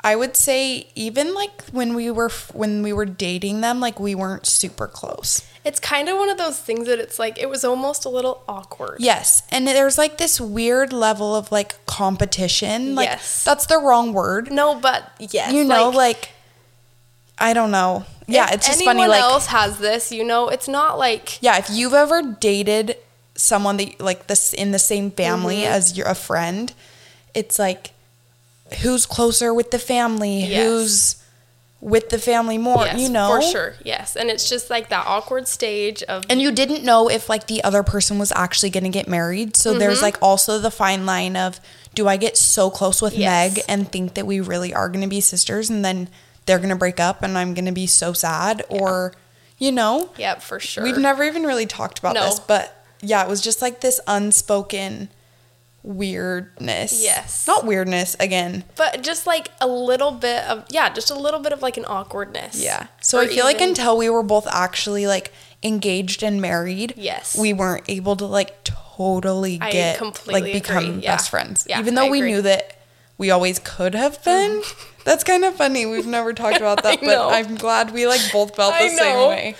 i 0.02 0.16
would 0.16 0.36
say 0.36 0.86
even 0.94 1.34
like 1.34 1.62
when 1.66 1.94
we 1.94 2.10
were 2.10 2.30
when 2.54 2.82
we 2.82 2.92
were 2.92 3.04
dating 3.04 3.60
them 3.60 3.78
like 3.78 4.00
we 4.00 4.14
weren't 4.14 4.46
super 4.46 4.86
close 4.88 5.46
It's 5.64 5.78
kind 5.78 6.08
of 6.08 6.16
one 6.18 6.28
of 6.28 6.38
those 6.38 6.58
things 6.58 6.88
that 6.88 6.98
it's 6.98 7.18
like 7.20 7.38
it 7.38 7.48
was 7.48 7.64
almost 7.64 8.04
a 8.04 8.08
little 8.08 8.42
awkward. 8.48 8.96
yes 8.98 9.42
and 9.50 9.66
there's 9.66 9.96
like 9.96 10.18
this 10.18 10.40
weird 10.40 10.92
level 10.92 11.36
of 11.36 11.52
like 11.52 11.84
competition 11.86 12.94
like 12.96 13.08
Yes. 13.08 13.44
that's 13.44 13.66
the 13.66 13.78
wrong 13.78 14.12
word 14.12 14.50
No, 14.50 14.74
but 14.74 15.10
yes. 15.18 15.52
you 15.52 15.62
know 15.64 15.88
like, 15.90 16.30
i 17.38 17.52
don't 17.52 17.70
know 17.70 18.04
yeah 18.26 18.48
it's 18.52 18.66
just 18.66 18.84
funny 18.84 19.06
like 19.06 19.20
else 19.20 19.46
has 19.46 19.78
this, 19.78 20.10
you 20.12 20.24
know, 20.24 20.48
it's 20.48 20.68
not 20.68 20.98
like 20.98 21.40
yeah 21.42 21.58
if 21.58 21.68
you've 21.70 21.94
ever 21.94 22.22
dated 22.22 22.96
someone 23.34 23.76
that 23.78 24.00
like 24.00 24.26
this 24.26 24.52
in 24.52 24.72
the 24.72 24.78
same 24.78 25.10
family 25.10 25.58
Mm-hmm. 25.58 25.72
as 25.72 25.96
your 25.96 26.06
a 26.08 26.14
friend 26.14 26.72
it's 27.34 27.58
like 27.58 27.90
who's 28.82 29.06
closer 29.06 29.52
with 29.54 29.70
the 29.70 29.78
family 29.78 30.40
Yes. 30.44 30.64
who's 30.66 31.21
with 31.84 32.10
the 32.10 32.18
family 32.18 32.58
more 32.58 32.84
yes, 32.84 33.00
you 33.00 33.08
know 33.08 33.28
for 33.34 33.42
sure, 33.42 33.74
yes, 33.84 34.14
and 34.14 34.30
it's 34.30 34.48
just 34.48 34.70
like 34.70 34.88
that 34.90 35.04
awkward 35.04 35.48
stage 35.48 36.00
of 36.04 36.22
and 36.30 36.40
you 36.40 36.52
didn't 36.52 36.84
know 36.84 37.10
if 37.10 37.28
like 37.28 37.48
the 37.48 37.62
other 37.64 37.82
person 37.82 38.20
was 38.20 38.30
actually 38.36 38.70
going 38.70 38.84
to 38.84 38.88
get 38.90 39.08
married 39.08 39.56
so 39.56 39.74
there's 39.76 39.96
Mm-hmm. 39.96 40.04
like 40.04 40.22
also 40.22 40.60
the 40.60 40.70
fine 40.70 41.04
line 41.06 41.34
of 41.36 41.58
do 41.96 42.06
i 42.06 42.16
get 42.16 42.36
so 42.36 42.70
close 42.70 43.02
with 43.02 43.14
Yes. 43.18 43.56
meg 43.56 43.64
and 43.68 43.90
think 43.90 44.14
that 44.14 44.26
we 44.26 44.38
really 44.40 44.72
are 44.72 44.88
going 44.88 45.02
to 45.02 45.08
be 45.08 45.20
sisters 45.20 45.68
and 45.70 45.84
then 45.84 46.08
they're 46.46 46.58
going 46.58 46.70
to 46.70 46.76
break 46.76 47.00
up 47.00 47.20
and 47.24 47.36
i'm 47.36 47.52
going 47.52 47.64
to 47.66 47.72
be 47.72 47.88
so 47.88 48.12
sad 48.12 48.62
or 48.68 49.12
you 49.58 49.72
know 49.72 50.10
yeah, 50.16 50.36
for 50.38 50.60
sure. 50.60 50.84
we've 50.84 50.96
never 50.98 51.24
even 51.24 51.42
really 51.42 51.66
talked 51.66 51.98
about 51.98 52.14
No. 52.14 52.26
this 52.26 52.38
but 52.38 52.86
yeah 53.00 53.24
it 53.24 53.28
was 53.28 53.40
just 53.40 53.60
like 53.60 53.80
this 53.80 53.98
unspoken 54.06 55.08
weirdness 55.82 57.02
Yes. 57.02 57.46
not 57.46 57.64
weirdness 57.66 58.16
again 58.20 58.64
but 58.76 59.02
just 59.02 59.26
like 59.26 59.50
a 59.60 59.66
little 59.66 60.12
bit 60.12 60.44
of 60.44 60.64
yeah, 60.70 60.92
just 60.92 61.10
a 61.10 61.14
little 61.14 61.40
bit 61.40 61.52
of 61.52 61.62
like 61.62 61.76
an 61.76 61.84
awkwardness. 61.86 62.62
yeah 62.62 62.86
so 63.00 63.18
Or 63.18 63.22
i 63.22 63.26
feel 63.26 63.44
like 63.44 63.60
until 63.60 63.96
we 63.96 64.08
were 64.08 64.22
both 64.22 64.46
actually 64.46 65.06
like 65.06 65.32
engaged 65.62 66.22
and 66.22 66.40
married 66.40 66.94
Yes. 66.96 67.36
we 67.38 67.52
weren't 67.52 67.84
able 67.88 68.16
to 68.16 68.26
like 68.26 68.64
totally 68.64 69.58
get 69.58 70.00
like 70.26 70.44
become 70.44 71.00
yeah. 71.00 71.14
best 71.16 71.30
friends 71.30 71.66
Yeah, 71.68 71.78
even 71.80 71.94
though 71.94 72.06
I 72.06 72.10
we 72.10 72.18
agree. 72.18 72.30
Mm-hmm. 72.30 72.36
knew 72.36 72.42
that 72.42 72.78
we 73.18 73.30
always 73.30 73.58
could 73.58 73.94
have 73.94 74.22
been 74.24 74.62
that's 75.04 75.24
kind 75.24 75.44
of 75.44 75.54
funny 75.54 75.86
we've 75.86 76.06
never 76.06 76.32
talked 76.32 76.56
about 76.58 76.82
that 76.84 77.00
but 77.00 77.18
i'm 77.32 77.56
glad 77.56 77.92
we 77.92 78.06
like 78.06 78.20
both 78.32 78.54
felt 78.56 78.74
the 78.78 78.88
same 78.88 79.28
way 79.28 79.54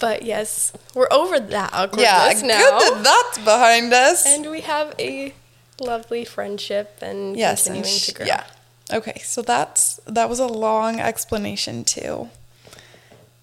But 0.00 0.22
yes, 0.22 0.72
we're 0.94 1.08
over 1.10 1.38
that 1.38 1.70
awkwardness 1.72 2.02
yeah 2.42 2.46
now. 2.46 2.78
good 2.78 2.94
that 2.98 3.02
that's 3.04 3.38
behind 3.38 3.92
us 3.92 4.26
and 4.26 4.50
we 4.50 4.62
have 4.62 4.94
a 4.98 5.34
lovely 5.80 6.24
friendship 6.24 6.98
and 7.02 7.36
yes 7.36 7.66
and 7.66 7.76
continuing 7.76 7.98
sh- 8.00 8.06
to 8.06 8.14
grow. 8.14 8.26
yeah 8.26 8.44
okay 8.92 9.18
so 9.24 9.40
that's 9.42 9.98
that 10.06 10.28
was 10.28 10.38
a 10.38 10.46
long 10.46 10.98
explanation 11.00 11.84
to 11.84 12.28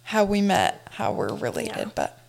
how 0.04 0.24
we 0.24 0.42
met 0.42 0.88
how 0.92 1.12
we're 1.12 1.34
related 1.34 1.76
Yeah. 1.78 1.92
but 1.96 2.20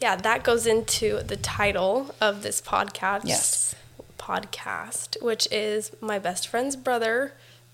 Yeah, 0.00 0.14
that 0.16 0.44
goes 0.44 0.64
into 0.66 1.22
the 1.24 1.36
title 1.36 2.14
of 2.20 2.42
this 2.42 2.60
podcast. 2.60 3.22
Yes. 3.24 3.74
Podcast, 4.16 5.20
which 5.22 5.48
is 5.50 5.90
my 6.00 6.18
best 6.20 6.46
friend's 6.46 6.76
brother, 6.76 7.32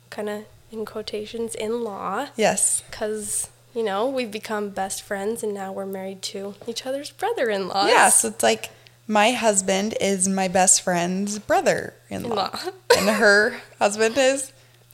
kind 0.09 0.29
of 0.31 0.45
in 0.73 0.85
quotations, 0.87 1.55
in 1.55 1.83
law. 1.85 2.29
Yes. 2.37 2.83
Because, 2.91 3.51
you 3.75 3.83
know, 3.83 4.09
we've 4.09 4.31
become 4.31 4.71
best 4.71 5.03
friends 5.03 5.43
and 5.43 5.53
now 5.55 5.73
we're 5.73 5.87
married 5.87 6.23
to 6.23 6.55
each 6.67 6.87
other's 6.87 7.11
brother 7.11 7.51
in 7.51 7.69
laws. 7.69 7.89
Yeah, 7.91 8.09
so 8.09 8.29
it's 8.29 8.43
like 8.43 8.71
my 9.07 9.33
husband 9.33 9.95
is 10.01 10.29
my 10.29 10.49
best 10.49 10.83
friend's 10.83 11.39
brother-in-law, 11.39 12.59
and 12.97 13.09
her 13.11 13.61
husband 13.79 14.17
is 14.17 14.53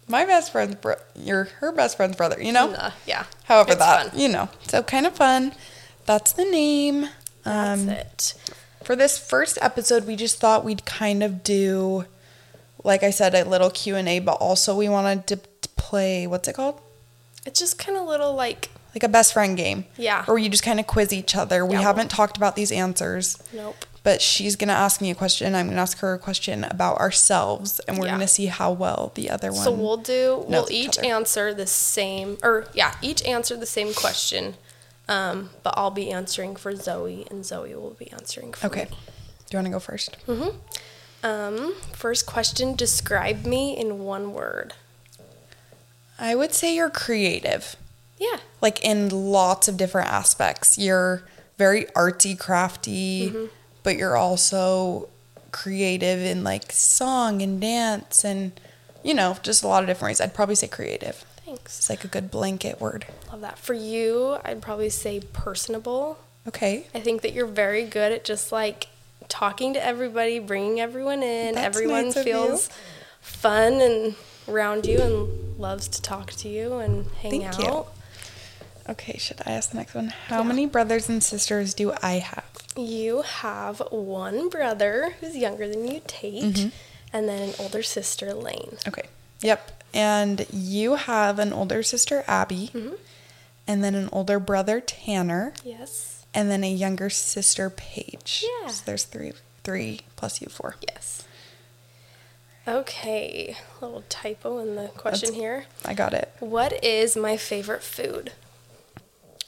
my 0.08 0.24
best 0.24 0.50
friend's 0.50 0.74
bro- 0.74 0.96
your 1.14 1.44
her 1.60 1.70
best 1.72 1.96
friend's 1.96 2.16
brother. 2.16 2.42
You 2.42 2.52
know, 2.52 2.70
Uh, 2.72 2.90
yeah. 3.06 3.24
however 3.44 3.72
It's 3.72 3.78
that 3.78 4.10
fun. 4.10 4.18
you 4.18 4.28
know, 4.28 4.48
so 4.66 4.82
kind 4.82 5.06
of 5.06 5.14
fun. 5.14 5.52
That's 6.06 6.32
the 6.32 6.44
name. 6.44 7.08
That's 7.44 7.80
Um, 7.82 7.88
it. 7.90 8.34
For 8.82 8.96
this 8.96 9.18
first 9.18 9.58
episode, 9.60 10.06
we 10.06 10.16
just 10.16 10.40
thought 10.40 10.64
we'd 10.64 10.84
kind 10.84 11.22
of 11.22 11.44
do, 11.44 12.06
like 12.82 13.02
I 13.04 13.10
said, 13.10 13.34
a 13.34 13.44
little 13.44 13.70
Q 13.70 13.94
and 13.94 14.08
A, 14.08 14.18
but 14.18 14.32
also 14.40 14.74
we 14.74 14.88
wanted 14.88 15.26
to 15.28 15.36
play 15.76 16.26
what's 16.26 16.48
it 16.48 16.54
called? 16.54 16.80
It's 17.46 17.58
just 17.58 17.78
kind 17.78 17.96
of 17.96 18.06
little 18.06 18.34
like, 18.34 18.68
Like 18.94 19.02
a 19.04 19.08
best 19.08 19.32
friend 19.32 19.56
game. 19.56 19.84
Yeah. 19.96 20.24
Or 20.28 20.38
you 20.38 20.48
just 20.48 20.62
kind 20.62 20.80
of 20.80 20.86
quiz 20.86 21.12
each 21.12 21.34
other. 21.36 21.64
We 21.64 21.74
Yeah. 21.74 21.82
haven't 21.82 22.08
talked 22.08 22.36
about 22.36 22.56
these 22.56 22.72
answers. 22.72 23.38
nope. 23.52 23.76
but 24.02 24.22
she's 24.22 24.56
gonna 24.56 24.72
ask 24.72 25.02
me 25.02 25.10
a 25.10 25.14
question. 25.14 25.54
I'm 25.54 25.68
gonna 25.68 25.80
ask 25.82 25.98
her 25.98 26.14
a 26.14 26.18
question 26.18 26.64
about 26.64 26.96
ourselves, 26.98 27.80
and 27.80 27.98
we're 27.98 28.06
Yeah. 28.06 28.12
gonna 28.12 28.28
see 28.28 28.46
how 28.46 28.72
well 28.72 29.12
the 29.14 29.28
other 29.28 29.52
one. 29.52 29.62
So 29.62 29.70
we'll 29.70 29.98
do, 29.98 30.42
we'll 30.48 30.66
each 30.70 30.88
each 30.88 30.98
other. 31.00 31.06
answer 31.08 31.52
the 31.52 31.66
same, 31.66 32.38
or 32.42 32.66
yeah, 32.72 32.94
each 33.02 33.22
answer 33.26 33.56
the 33.58 33.66
same 33.66 33.92
question. 33.92 34.56
Um, 35.06 35.50
but 35.62 35.74
I'll 35.76 35.90
be 35.90 36.10
answering 36.10 36.56
for 36.56 36.74
Zoe 36.74 37.26
and 37.30 37.44
Zoe 37.44 37.74
will 37.74 37.90
be 37.98 38.10
answering 38.12 38.54
for 38.54 38.68
okay. 38.68 38.84
me. 38.84 38.90
Do 38.90 38.96
you 39.50 39.56
want 39.58 39.66
to 39.66 39.72
go 39.72 39.80
first? 39.80 40.16
Mm 40.26 40.38
hmm. 40.44 40.56
Um, 41.22 41.74
first 41.92 42.24
question, 42.24 42.74
describe 42.76 43.44
me 43.44 43.76
in 43.76 43.98
one 44.04 44.32
word. 44.32 44.72
I 46.20 46.34
would 46.34 46.52
say 46.52 46.74
you're 46.74 46.90
creative, 46.90 47.76
Yeah. 48.18 48.36
like 48.60 48.84
in 48.84 49.08
lots 49.08 49.66
of 49.68 49.76
different 49.76 50.08
aspects. 50.08 50.76
You're 50.78 51.22
very 51.58 51.86
artsy, 51.96 52.38
crafty, 52.38 53.28
Mm-hmm. 53.30 53.44
but 53.82 53.96
you're 53.96 54.16
also 54.16 55.08
creative 55.50 56.20
in 56.20 56.44
like 56.44 56.70
song 56.72 57.42
and 57.42 57.60
dance, 57.60 58.24
and 58.24 58.52
you 59.02 59.14
know, 59.14 59.36
just 59.42 59.62
a 59.64 59.66
lot 59.66 59.82
of 59.82 59.88
different 59.88 60.10
ways. 60.10 60.20
I'd 60.20 60.34
probably 60.34 60.54
say 60.54 60.68
creative. 60.68 61.24
Thanks. 61.46 61.78
It's 61.78 61.90
like 61.90 62.04
a 62.04 62.08
good 62.08 62.30
blanket 62.30 62.80
word. 62.80 63.06
Love 63.32 63.40
that. 63.40 63.58
For 63.58 63.74
you, 63.74 64.36
I'd 64.44 64.60
probably 64.62 64.90
say 64.90 65.20
personable. 65.32 66.18
Okay. 66.46 66.86
I 66.94 67.00
think 67.00 67.22
that 67.22 67.32
you're 67.32 67.46
very 67.46 67.84
good 67.84 68.12
at 68.12 68.24
just 68.24 68.52
like 68.52 68.88
talking 69.28 69.72
to 69.74 69.84
everybody, 69.84 70.38
bringing 70.38 70.80
everyone 70.80 71.22
in. 71.22 71.54
That's 71.54 71.66
everyone 71.76 72.06
nice 72.06 72.22
feels 72.22 72.68
fun 73.20 73.80
and 73.80 74.14
around 74.50 74.86
you 74.86 75.00
and 75.00 75.58
loves 75.58 75.88
to 75.88 76.02
talk 76.02 76.32
to 76.32 76.48
you 76.48 76.74
and 76.74 77.06
hang 77.22 77.30
Thank 77.42 77.44
out. 77.46 77.58
you. 77.58 77.86
Okay, 78.88 79.18
should 79.18 79.40
I 79.46 79.52
ask 79.52 79.70
the 79.70 79.76
next 79.76 79.94
one? 79.94 80.08
How 80.26 80.38
Yeah. 80.38 80.44
many 80.48 80.66
brothers 80.66 81.08
and 81.08 81.22
sisters 81.22 81.74
do 81.74 81.92
I 82.02 82.14
have? 82.18 82.44
You 82.76 83.22
have 83.22 83.80
one 83.90 84.48
brother 84.48 85.14
who's 85.20 85.36
younger 85.36 85.68
than 85.68 85.86
you, 85.86 86.00
Tate, 86.06 86.42
Mm-hmm. 86.42 86.68
and 87.12 87.28
then 87.28 87.50
an 87.50 87.54
older 87.58 87.82
sister, 87.82 88.32
Lane. 88.34 88.78
Okay. 88.88 89.04
Yep. 89.42 89.84
And 89.94 90.46
you 90.52 90.94
have 90.96 91.38
an 91.38 91.52
older 91.52 91.82
sister, 91.82 92.24
Abby, 92.26 92.70
Mm-hmm. 92.74 92.94
and 93.66 93.84
then 93.84 93.94
an 93.94 94.08
older 94.12 94.38
brother, 94.40 94.80
Tanner, 94.80 95.52
Yes. 95.64 96.24
and 96.34 96.50
then 96.50 96.64
a 96.64 96.70
younger 96.72 97.10
sister, 97.10 97.70
Paige. 97.70 98.44
Yeah. 98.62 98.70
So 98.70 98.82
there's 98.86 99.04
three, 99.04 99.32
three 99.62 100.00
plus 100.16 100.40
you, 100.40 100.48
four. 100.48 100.76
Yes. 100.88 101.22
Okay, 102.68 103.56
little 103.80 104.04
typo 104.08 104.58
in 104.58 104.76
the 104.76 104.88
question 104.88 105.30
That's- 105.30 105.40
here. 105.40 105.64
I 105.84 105.94
got 105.94 106.12
it. 106.14 106.32
What 106.40 106.82
is 106.84 107.16
my 107.16 107.36
favorite 107.36 107.82
food? 107.82 108.32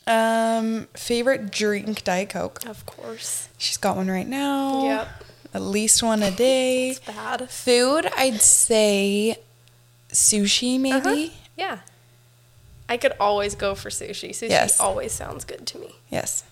Um, 0.07 0.89
favorite 0.95 1.51
drink, 1.53 2.03
Diet 2.05 2.31
Coke. 2.31 2.67
Of 2.67 2.85
course. 2.87 3.49
She's 3.59 3.77
got 3.77 3.97
one 3.97 4.09
right 4.11 4.27
now. 4.27 4.85
Yep. 4.85 5.09
At 5.55 5.63
least 5.63 6.03
one 6.03 6.23
a 6.23 6.31
day. 6.49 6.91
It's 6.91 6.99
bad. 7.01 7.49
Food, 7.51 8.09
I'd 8.17 8.41
say 8.41 9.37
sushi, 10.11 10.81
maybe. 10.81 10.97
Uh-huh. 10.97 11.27
Yeah. 11.57 11.79
I 12.89 12.97
could 12.97 13.13
always 13.21 13.55
go 13.55 13.75
for 13.75 13.91
sushi. 13.91 14.31
Sushi 14.31 14.49
Yes. 14.51 14.81
always 14.81 15.13
sounds 15.13 15.45
good 15.45 15.67
to 15.69 15.79
me. 15.79 15.95
Yes. 16.11 16.43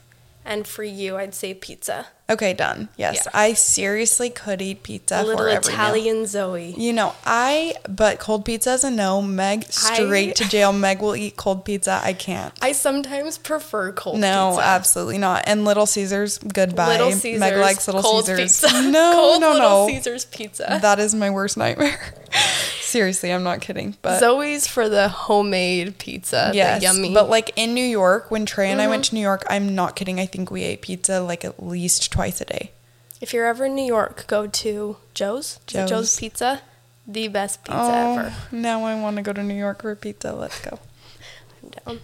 And 0.50 0.66
for 0.66 0.83
you, 0.83 1.16
I'd 1.16 1.33
say 1.33 1.54
pizza. 1.54 2.09
Okay, 2.28 2.54
done. 2.54 2.88
Yes, 2.97 3.23
Yeah. 3.25 3.30
I 3.33 3.52
seriously 3.54 4.30
could 4.30 4.61
eat 4.61 4.83
pizza 4.83 5.21
A 5.21 5.23
little 5.23 5.38
for 5.38 5.49
every 5.49 5.73
meal. 5.73 5.80
Italian 5.80 6.26
Zoe. 6.26 6.75
You 6.76 6.92
know, 6.92 7.14
I 7.25 7.75
but 7.88 8.19
cold 8.19 8.45
pizza 8.45 8.73
is 8.73 8.83
a 8.83 8.90
no. 8.90 9.23
Meg 9.23 9.64
straight 9.71 10.30
I- 10.30 10.33
to 10.33 10.49
jail. 10.49 10.73
Meg 10.73 11.00
will 11.02 11.14
eat 11.14 11.37
cold 11.37 11.64
pizza. 11.64 12.00
I 12.02 12.14
can't. 12.14 12.52
I 12.61 12.73
sometimes 12.73 13.38
prefer 13.38 13.92
cold 13.92 14.19
no, 14.19 14.50
pizza. 14.57 14.66
absolutely 14.69 15.19
not. 15.19 15.45
And 15.47 15.64
Little 15.64 15.87
Caesars, 15.87 16.38
goodbye. 16.38 16.88
Little 16.99 17.12
Caesars. 17.12 17.38
Meg 17.40 17.57
likes 17.57 17.87
Little 17.87 18.02
Caesars. 18.02 18.40
Pizza. 18.40 18.83
No, 18.90 19.12
cold 19.14 19.40
no, 19.40 19.52
Little 19.52 19.69
no. 19.69 19.87
Caesars 19.88 20.25
pizza. 20.25 20.78
That 20.83 20.99
is 20.99 21.14
my 21.14 21.30
worst 21.30 21.57
nightmare. 21.57 22.12
Seriously, 22.90 23.32
I'm 23.32 23.42
not 23.44 23.61
kidding. 23.61 23.97
But 24.02 24.18
Zoe's 24.18 24.66
for 24.66 24.88
the 24.88 25.09
homemade 25.09 25.99
pizza. 25.99 26.50
yes, 26.52 26.80
The 26.80 26.87
yummy. 26.87 27.04
Mm-hmm. 27.09 27.14
but 27.14 27.30
like 27.30 27.52
in 27.56 27.73
New 27.73 27.85
York, 27.85 28.30
when 28.30 28.44
Trey 28.47 28.70
and 28.70 28.80
I 28.82 28.88
went 28.88 29.04
to 29.06 29.14
New 29.14 29.20
York, 29.20 29.44
I'm 29.49 29.75
not 29.75 29.94
kidding. 29.97 30.18
I 30.18 30.26
think 30.26 30.50
we 30.50 30.64
ate 30.64 30.82
pizza 30.82 31.20
like 31.20 31.44
at 31.44 31.62
least 31.62 32.11
twice 32.11 32.40
a 32.40 32.44
day. 32.44 32.73
if 33.20 33.32
you're 33.32 33.47
ever 33.47 33.66
in 33.66 33.75
New 33.75 33.85
York, 33.87 34.25
go 34.26 34.47
to 34.47 34.97
Joe's. 35.14 35.61
Joe's. 35.66 35.88
Joe's 35.90 36.18
Pizza. 36.18 36.62
The 37.06 37.28
best 37.28 37.64
pizza 37.64 37.78
oh, 37.80 38.18
ever. 38.18 38.35
now 38.52 38.85
I 38.85 39.00
want 39.00 39.16
to 39.16 39.23
go 39.23 39.32
to 39.32 39.42
New 39.42 39.54
York 39.54 39.82
for 39.82 39.94
pizza. 39.97 40.32
Let's 40.32 40.61
go. 40.61 40.78
I'm 41.62 41.70
down. 41.70 42.00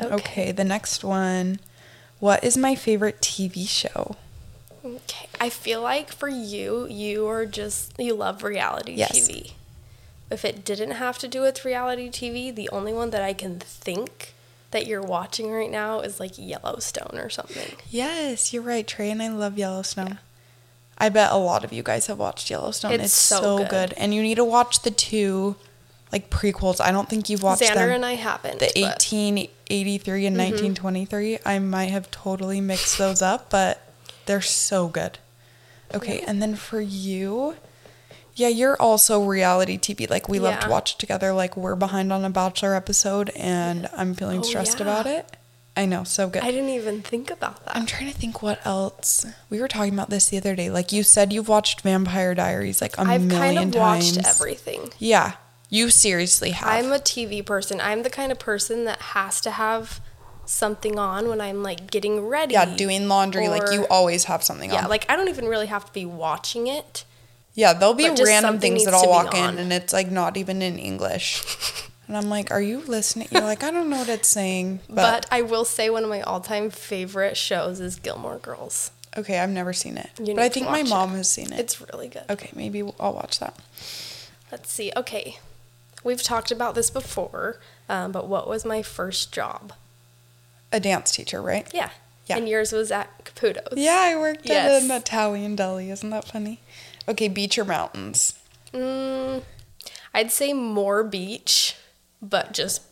Okay. 0.00 0.52
the 0.52 0.64
next 0.64 1.04
one. 1.04 1.60
What 2.18 2.42
is 2.44 2.56
my 2.56 2.74
favorite 2.74 3.20
TV 3.20 3.68
show? 3.68 4.16
Okay. 4.84 5.28
I 5.40 5.48
feel 5.50 5.80
like 5.80 6.10
for 6.12 6.28
you, 6.28 6.86
you 6.88 7.26
are 7.28 7.46
just 7.46 7.92
you 7.98 8.14
love 8.14 8.42
reality 8.42 8.92
Yes. 8.94 9.18
TV. 9.28 9.52
If 10.32 10.44
it 10.44 10.64
didn't 10.64 10.92
have 10.92 11.18
to 11.18 11.28
do 11.28 11.42
with 11.42 11.64
reality 11.64 12.08
TV, 12.08 12.54
the 12.54 12.68
only 12.70 12.92
one 12.92 13.10
that 13.10 13.22
I 13.22 13.32
can 13.32 13.58
think 13.58 14.34
that 14.70 14.86
you're 14.86 15.02
watching 15.02 15.50
right 15.50 15.70
now 15.70 16.00
is 16.00 16.18
like 16.18 16.32
Yellowstone 16.36 17.18
or 17.18 17.28
something. 17.28 17.76
Yes, 17.90 18.52
you're 18.52 18.62
right. 18.62 18.86
Trey 18.86 19.10
and 19.10 19.22
I 19.22 19.28
love 19.28 19.58
Yellowstone. 19.58 20.18
I 20.98 21.08
bet 21.08 21.30
a 21.32 21.36
lot 21.36 21.64
of 21.64 21.72
you 21.72 21.82
guys 21.82 22.06
have 22.06 22.18
watched 22.18 22.50
Yellowstone. 22.50 22.92
It's, 22.92 23.04
It's 23.04 23.12
so, 23.12 23.40
so 23.40 23.58
good. 23.58 23.68
good. 23.68 23.92
And 23.94 24.14
you 24.14 24.22
need 24.22 24.36
to 24.36 24.44
watch 24.44 24.82
the 24.82 24.90
two 24.90 25.56
like 26.12 26.30
prequels. 26.30 26.80
I 26.80 26.90
don't 26.92 27.08
think 27.08 27.28
you've 27.30 27.42
watched 27.42 27.62
Xander 27.62 27.74
them. 27.74 27.90
and 27.90 28.06
I 28.06 28.14
haven't. 28.14 28.60
the 28.60 28.66
but 28.74 28.82
1883 28.82 30.26
and 30.26 30.36
mm-hmm. 30.36 30.50
1923. 30.74 31.38
I 31.44 31.58
might 31.58 31.90
have 31.90 32.10
totally 32.10 32.60
mixed 32.60 32.98
those 32.98 33.22
up, 33.22 33.50
but 33.50 33.80
they're 34.26 34.40
so 34.40 34.88
good. 34.88 35.18
Okay, 35.94 36.18
Yeah. 36.20 36.24
and 36.28 36.40
then 36.42 36.54
for 36.54 36.80
you, 36.80 37.56
yeah, 38.34 38.48
you're 38.48 38.76
also 38.80 39.22
reality 39.24 39.78
TV. 39.78 40.08
Like 40.08 40.28
we 40.28 40.38
love 40.38 40.60
to 40.60 40.68
watch 40.68 40.96
together. 40.98 41.32
Like 41.32 41.56
we're 41.56 41.76
behind 41.76 42.12
on 42.12 42.24
a 42.24 42.30
Bachelor 42.30 42.74
episode, 42.74 43.30
and 43.30 43.88
I'm 43.96 44.14
feeling 44.14 44.40
Oh, 44.40 44.42
stressed 44.42 44.78
yeah. 44.80 44.84
about 44.86 45.06
it. 45.06 45.36
I 45.74 45.86
know, 45.86 46.04
so 46.04 46.28
good. 46.28 46.42
I 46.42 46.50
didn't 46.50 46.68
even 46.68 47.00
think 47.00 47.30
about 47.30 47.64
that. 47.64 47.74
I'm 47.74 47.86
trying 47.86 48.12
to 48.12 48.16
think 48.18 48.42
what 48.42 48.60
else. 48.66 49.24
We 49.48 49.58
were 49.58 49.68
talking 49.68 49.94
about 49.94 50.10
this 50.10 50.28
the 50.28 50.36
other 50.36 50.54
day. 50.54 50.68
Like 50.70 50.92
you 50.92 51.02
said, 51.02 51.32
you've 51.32 51.48
watched 51.48 51.80
Vampire 51.80 52.34
Diaries 52.34 52.82
like 52.82 52.98
a 52.98 53.02
I've 53.02 53.22
million 53.22 53.56
kind 53.56 53.58
of 53.58 53.80
times. 53.80 54.16
watched 54.18 54.26
everything. 54.28 54.90
Yeah, 54.98 55.32
you 55.70 55.88
seriously 55.88 56.50
have. 56.50 56.68
I'm 56.68 56.92
a 56.92 56.98
TV 56.98 57.44
person. 57.44 57.80
I'm 57.80 58.02
the 58.02 58.10
kind 58.10 58.30
of 58.30 58.38
person 58.38 58.84
that 58.84 59.00
has 59.00 59.40
to 59.42 59.50
have 59.52 60.00
something 60.44 60.98
on 60.98 61.28
when 61.28 61.40
I'm 61.40 61.62
like 61.62 61.90
getting 61.90 62.20
ready. 62.26 62.52
yeah, 62.52 62.76
doing 62.76 63.08
laundry. 63.08 63.48
like 63.48 63.72
you 63.72 63.86
always 63.88 64.24
have 64.24 64.42
something 64.42 64.70
on. 64.70 64.74
Yeah, 64.76 64.86
like 64.88 65.06
I 65.10 65.16
don't 65.16 65.28
even 65.28 65.46
really 65.46 65.66
have 65.68 65.86
to 65.86 65.92
be 65.92 66.04
watching 66.04 66.66
it. 66.66 67.04
Yeah, 67.54 67.72
there'll 67.74 67.94
be 67.94 68.08
random 68.08 68.58
things 68.58 68.84
that 68.84 68.94
I'll 68.94 69.08
walk 69.08 69.34
in 69.34 69.58
and 69.58 69.72
it's 69.72 69.92
like 69.92 70.10
not 70.10 70.36
even 70.36 70.62
in 70.62 70.78
English. 70.78 71.42
And 72.08 72.16
I'm 72.16 72.28
like, 72.28 72.50
are 72.50 72.60
you 72.60 72.80
listening? 72.80 73.28
You're 73.30 73.42
like, 73.42 73.62
I 73.62 73.70
don't 73.70 73.88
know 73.88 73.98
what 73.98 74.08
it's 74.08 74.28
saying. 74.28 74.80
But, 74.88 74.96
But, 74.96 75.26
I 75.30 75.40
will 75.40 75.64
say 75.64 75.88
one 75.88 76.02
of 76.02 76.10
my 76.10 76.20
all-time 76.20 76.68
favorite 76.68 77.36
shows 77.38 77.80
is 77.80 77.96
Gilmore 77.96 78.38
Girls. 78.38 78.90
okay, 79.16 79.38
I've 79.38 79.48
never 79.48 79.72
seen 79.72 79.96
it. 79.96 80.10
You 80.18 80.34
but 80.34 80.40
I 80.42 80.48
think 80.50 80.66
my 80.66 80.80
watch 80.80 80.86
it. 80.88 80.90
mom 80.90 81.10
has 81.12 81.30
seen 81.30 81.52
it. 81.52 81.60
It's 81.60 81.80
really 81.80 82.08
good. 82.08 82.24
okay, 82.28 82.50
maybe 82.54 82.82
I'll 83.00 83.14
watch 83.14 83.38
that. 83.38 83.56
Let's 84.50 84.70
see. 84.70 84.92
Okay, 84.94 85.38
we've 86.04 86.22
talked 86.22 86.50
about 86.50 86.74
this 86.74 86.90
before, 86.90 87.58
um, 87.88 88.12
but 88.12 88.26
what 88.26 88.46
was 88.48 88.64
my 88.66 88.82
first 88.82 89.32
job? 89.32 89.72
A 90.72 90.80
dance 90.80 91.12
teacher, 91.12 91.40
right? 91.40 91.66
Yeah. 91.72 91.90
Yeah. 92.26 92.36
And 92.38 92.48
yours 92.48 92.72
was 92.72 92.90
at 92.90 93.24
Caputo's. 93.24 93.78
Yeah, 93.78 93.96
I 94.12 94.16
worked 94.16 94.44
Yes. 94.44 94.82
at 94.82 94.90
an 94.90 94.90
Italian 94.90 95.56
deli. 95.56 95.90
Isn't 95.90 96.10
that 96.10 96.24
funny? 96.26 96.60
Okay, 97.08 97.28
beach 97.28 97.58
or 97.58 97.64
mountains? 97.64 98.38
Mm, 98.72 99.42
I'd 100.14 100.30
say 100.30 100.52
more 100.52 101.02
beach, 101.04 101.76
but 102.20 102.52
just 102.52 102.82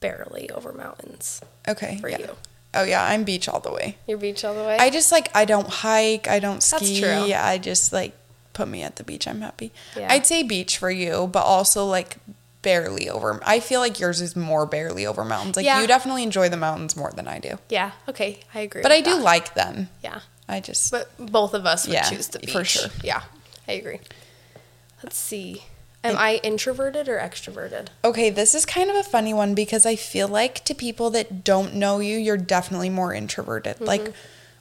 barely 0.00 0.50
over 0.50 0.72
mountains 0.72 1.40
Okay. 1.68 1.98
for 2.00 2.08
yeah. 2.08 2.18
you. 2.18 2.36
Oh 2.72 2.84
yeah, 2.84 3.04
I'm 3.04 3.24
beach 3.24 3.48
all 3.48 3.60
the 3.60 3.72
way. 3.72 3.96
Your 4.06 4.18
beach 4.18 4.44
all 4.44 4.54
the 4.54 4.62
way? 4.62 4.76
I 4.78 4.90
just 4.90 5.10
like 5.10 5.28
I 5.34 5.44
don't 5.44 5.68
hike, 5.68 6.28
I 6.28 6.38
don't 6.38 6.62
ski. 6.62 7.00
That's 7.00 7.26
true. 7.26 7.34
I 7.34 7.58
just 7.58 7.92
like 7.92 8.16
put 8.52 8.68
me 8.68 8.82
at 8.82 8.96
the 8.96 9.04
beach. 9.04 9.26
I'm 9.26 9.40
happy. 9.40 9.72
Yeah. 9.96 10.08
I'd 10.10 10.26
say 10.26 10.42
beach 10.42 10.78
for 10.78 10.90
you, 10.90 11.28
but 11.32 11.40
also 11.44 11.84
like 11.86 12.16
barely 12.62 13.08
over. 13.08 13.40
I 13.44 13.58
feel 13.60 13.80
like 13.80 13.98
yours 13.98 14.20
is 14.20 14.36
more 14.36 14.66
barely 14.66 15.04
over 15.06 15.24
mountains. 15.24 15.56
Like 15.56 15.64
Yeah. 15.66 15.80
you 15.80 15.86
definitely 15.86 16.22
enjoy 16.22 16.48
the 16.48 16.56
mountains 16.56 16.96
more 16.96 17.10
than 17.10 17.26
I 17.26 17.38
do. 17.38 17.58
Yeah. 17.70 17.92
Okay. 18.08 18.40
I 18.54 18.60
agree. 18.60 18.82
But 18.82 18.92
I 18.92 19.00
do 19.00 19.16
that. 19.16 19.22
like 19.22 19.54
them. 19.54 19.88
Yeah. 20.04 20.20
I 20.48 20.60
just 20.60 20.90
But 20.92 21.10
both 21.18 21.54
of 21.54 21.66
us 21.66 21.86
would 21.86 21.94
Yeah, 21.94 22.08
choose 22.08 22.28
the 22.28 22.38
beach. 22.38 22.52
for 22.52 22.64
sure. 22.64 22.90
Yeah. 23.02 23.22
I 23.70 23.74
agree. 23.74 24.00
Let's 25.02 25.16
see. 25.16 25.62
Am 26.02 26.16
I 26.16 26.40
introverted 26.42 27.08
or 27.08 27.18
extroverted? 27.18 27.88
Okay, 28.02 28.30
this 28.30 28.52
is 28.54 28.66
kind 28.66 28.90
of 28.90 28.96
a 28.96 29.02
funny 29.02 29.32
one 29.32 29.54
because 29.54 29.86
I 29.86 29.94
feel 29.96 30.26
like 30.26 30.64
to 30.64 30.74
people 30.74 31.10
that 31.10 31.44
don't 31.44 31.74
know 31.74 32.00
you, 32.00 32.16
you're 32.16 32.36
definitely 32.36 32.90
more 32.90 33.14
introverted. 33.14 33.76
Mm-hmm. 33.76 33.84
Like 33.84 34.12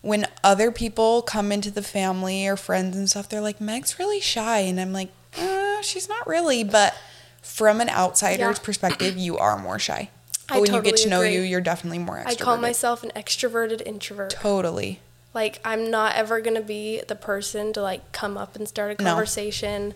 when 0.01 0.27
other 0.43 0.71
people 0.71 1.21
come 1.23 1.51
into 1.51 1.71
the 1.71 1.81
family 1.81 2.45
or 2.47 2.55
friends 2.55 2.95
and 2.95 3.09
stuff, 3.09 3.27
they're 3.29 3.41
like, 3.41 3.59
Meg's 3.59 3.97
really 3.97 4.19
shy. 4.19 4.59
And 4.59 4.79
I'm 4.79 4.93
like, 4.93 5.09
uh, 5.37 5.81
she's 5.81 6.07
not 6.07 6.27
really. 6.27 6.63
But 6.63 6.95
from 7.41 7.81
an 7.81 7.89
outsider's 7.89 8.57
Yeah. 8.59 8.63
perspective, 8.63 9.17
you 9.17 9.37
are 9.37 9.57
more 9.57 9.79
shy. 9.79 10.09
But 10.47 10.55
I 10.57 10.59
when 10.59 10.73
you 10.73 10.81
get 10.81 10.97
totally 10.97 11.03
to 11.03 11.09
know 11.09 11.21
agree. 11.21 11.33
you, 11.35 11.41
you're 11.41 11.61
definitely 11.61 11.99
more 11.99 12.17
extroverted. 12.17 12.41
I 12.41 12.43
call 12.43 12.57
myself 12.57 13.03
an 13.03 13.11
extroverted 13.15 13.81
introvert. 13.85 14.31
Totally. 14.31 14.99
Like 15.33 15.59
I'm 15.63 15.91
not 15.91 16.15
ever 16.15 16.41
gonna 16.41 16.61
be 16.61 17.01
the 17.07 17.15
person 17.15 17.73
to 17.73 17.81
like 17.81 18.11
come 18.11 18.37
up 18.37 18.55
and 18.55 18.67
start 18.67 18.99
a 18.99 19.03
No. 19.03 19.09
conversation, 19.11 19.93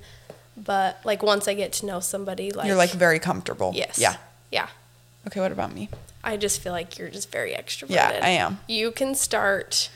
but 0.56 1.00
like 1.04 1.24
once 1.24 1.48
I 1.48 1.54
get 1.54 1.74
to 1.74 1.86
know 1.86 2.00
somebody, 2.00 2.52
like 2.52 2.68
you're 2.68 2.76
like 2.76 2.92
very 2.92 3.20
comfortable. 3.20 3.72
yes, 3.76 3.98
Yeah. 3.98 4.18
yeah. 4.52 4.68
Okay, 5.28 5.40
what 5.40 5.52
about 5.52 5.74
me? 5.74 5.90
I 6.24 6.38
just 6.38 6.62
feel 6.62 6.72
like 6.72 6.98
you're 6.98 7.10
just 7.10 7.32
very 7.32 7.54
extroverted. 7.54 7.90
Yeah, 7.92 8.20
I 8.22 8.30
am. 8.30 8.60
You 8.68 8.92
can 8.92 9.16
start 9.16 9.90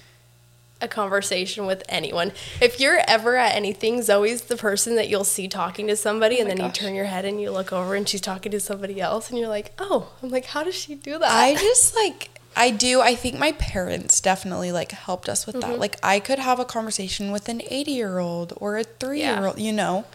a 0.82 0.88
conversation 0.88 1.66
with 1.66 1.84
anyone. 1.90 2.32
If 2.62 2.80
you're 2.80 3.00
ever 3.08 3.36
at 3.38 3.56
anything, 3.56 4.02
Zoe's 4.04 4.44
the 4.44 4.58
person 4.58 4.96
that 4.96 5.08
you'll 5.10 5.24
see 5.24 5.48
talking 5.48 5.88
to 5.88 5.96
somebody, 5.96 6.38
oh 6.38 6.42
and 6.42 6.48
Oh 6.50 6.50
my 6.50 6.56
then 6.56 6.68
gosh. 6.70 6.82
you 6.82 6.88
turn 6.88 6.96
your 6.96 7.06
head 7.06 7.26
and 7.26 7.42
you 7.42 7.50
look 7.52 7.72
over 7.74 7.96
and 7.96 8.08
she's 8.08 8.22
talking 8.22 8.52
to 8.52 8.60
somebody 8.60 9.00
else, 9.02 9.30
and 9.30 9.40
you're 9.40 9.48
like, 9.48 9.74
oh, 9.80 10.12
I'm 10.22 10.30
like, 10.30 10.46
how 10.46 10.64
does 10.64 10.76
she 10.76 10.96
do 10.96 11.18
that? 11.18 11.32
I 11.32 11.56
just 11.56 11.96
like 11.96 12.30
I 12.58 12.72
do. 12.72 13.02
I 13.02 13.16
think 13.16 13.38
my 13.38 13.52
parents 13.54 14.20
definitely 14.20 14.72
like 14.72 14.92
helped 14.92 15.30
us 15.30 15.46
with 15.46 15.56
Mm-hmm. 15.58 15.72
that. 15.72 15.80
Like 15.80 15.96
I 16.04 16.20
could 16.20 16.40
have 16.40 16.60
a 16.60 16.66
conversation 16.66 17.32
with 17.32 17.48
an 17.50 17.62
80 17.70 17.92
year 17.92 18.20
old 18.20 18.54
or 18.58 18.78
a 18.78 18.84
three 18.84 19.20
year 19.20 19.46
old, 19.46 19.60
you 19.60 19.72
know, 19.74 20.06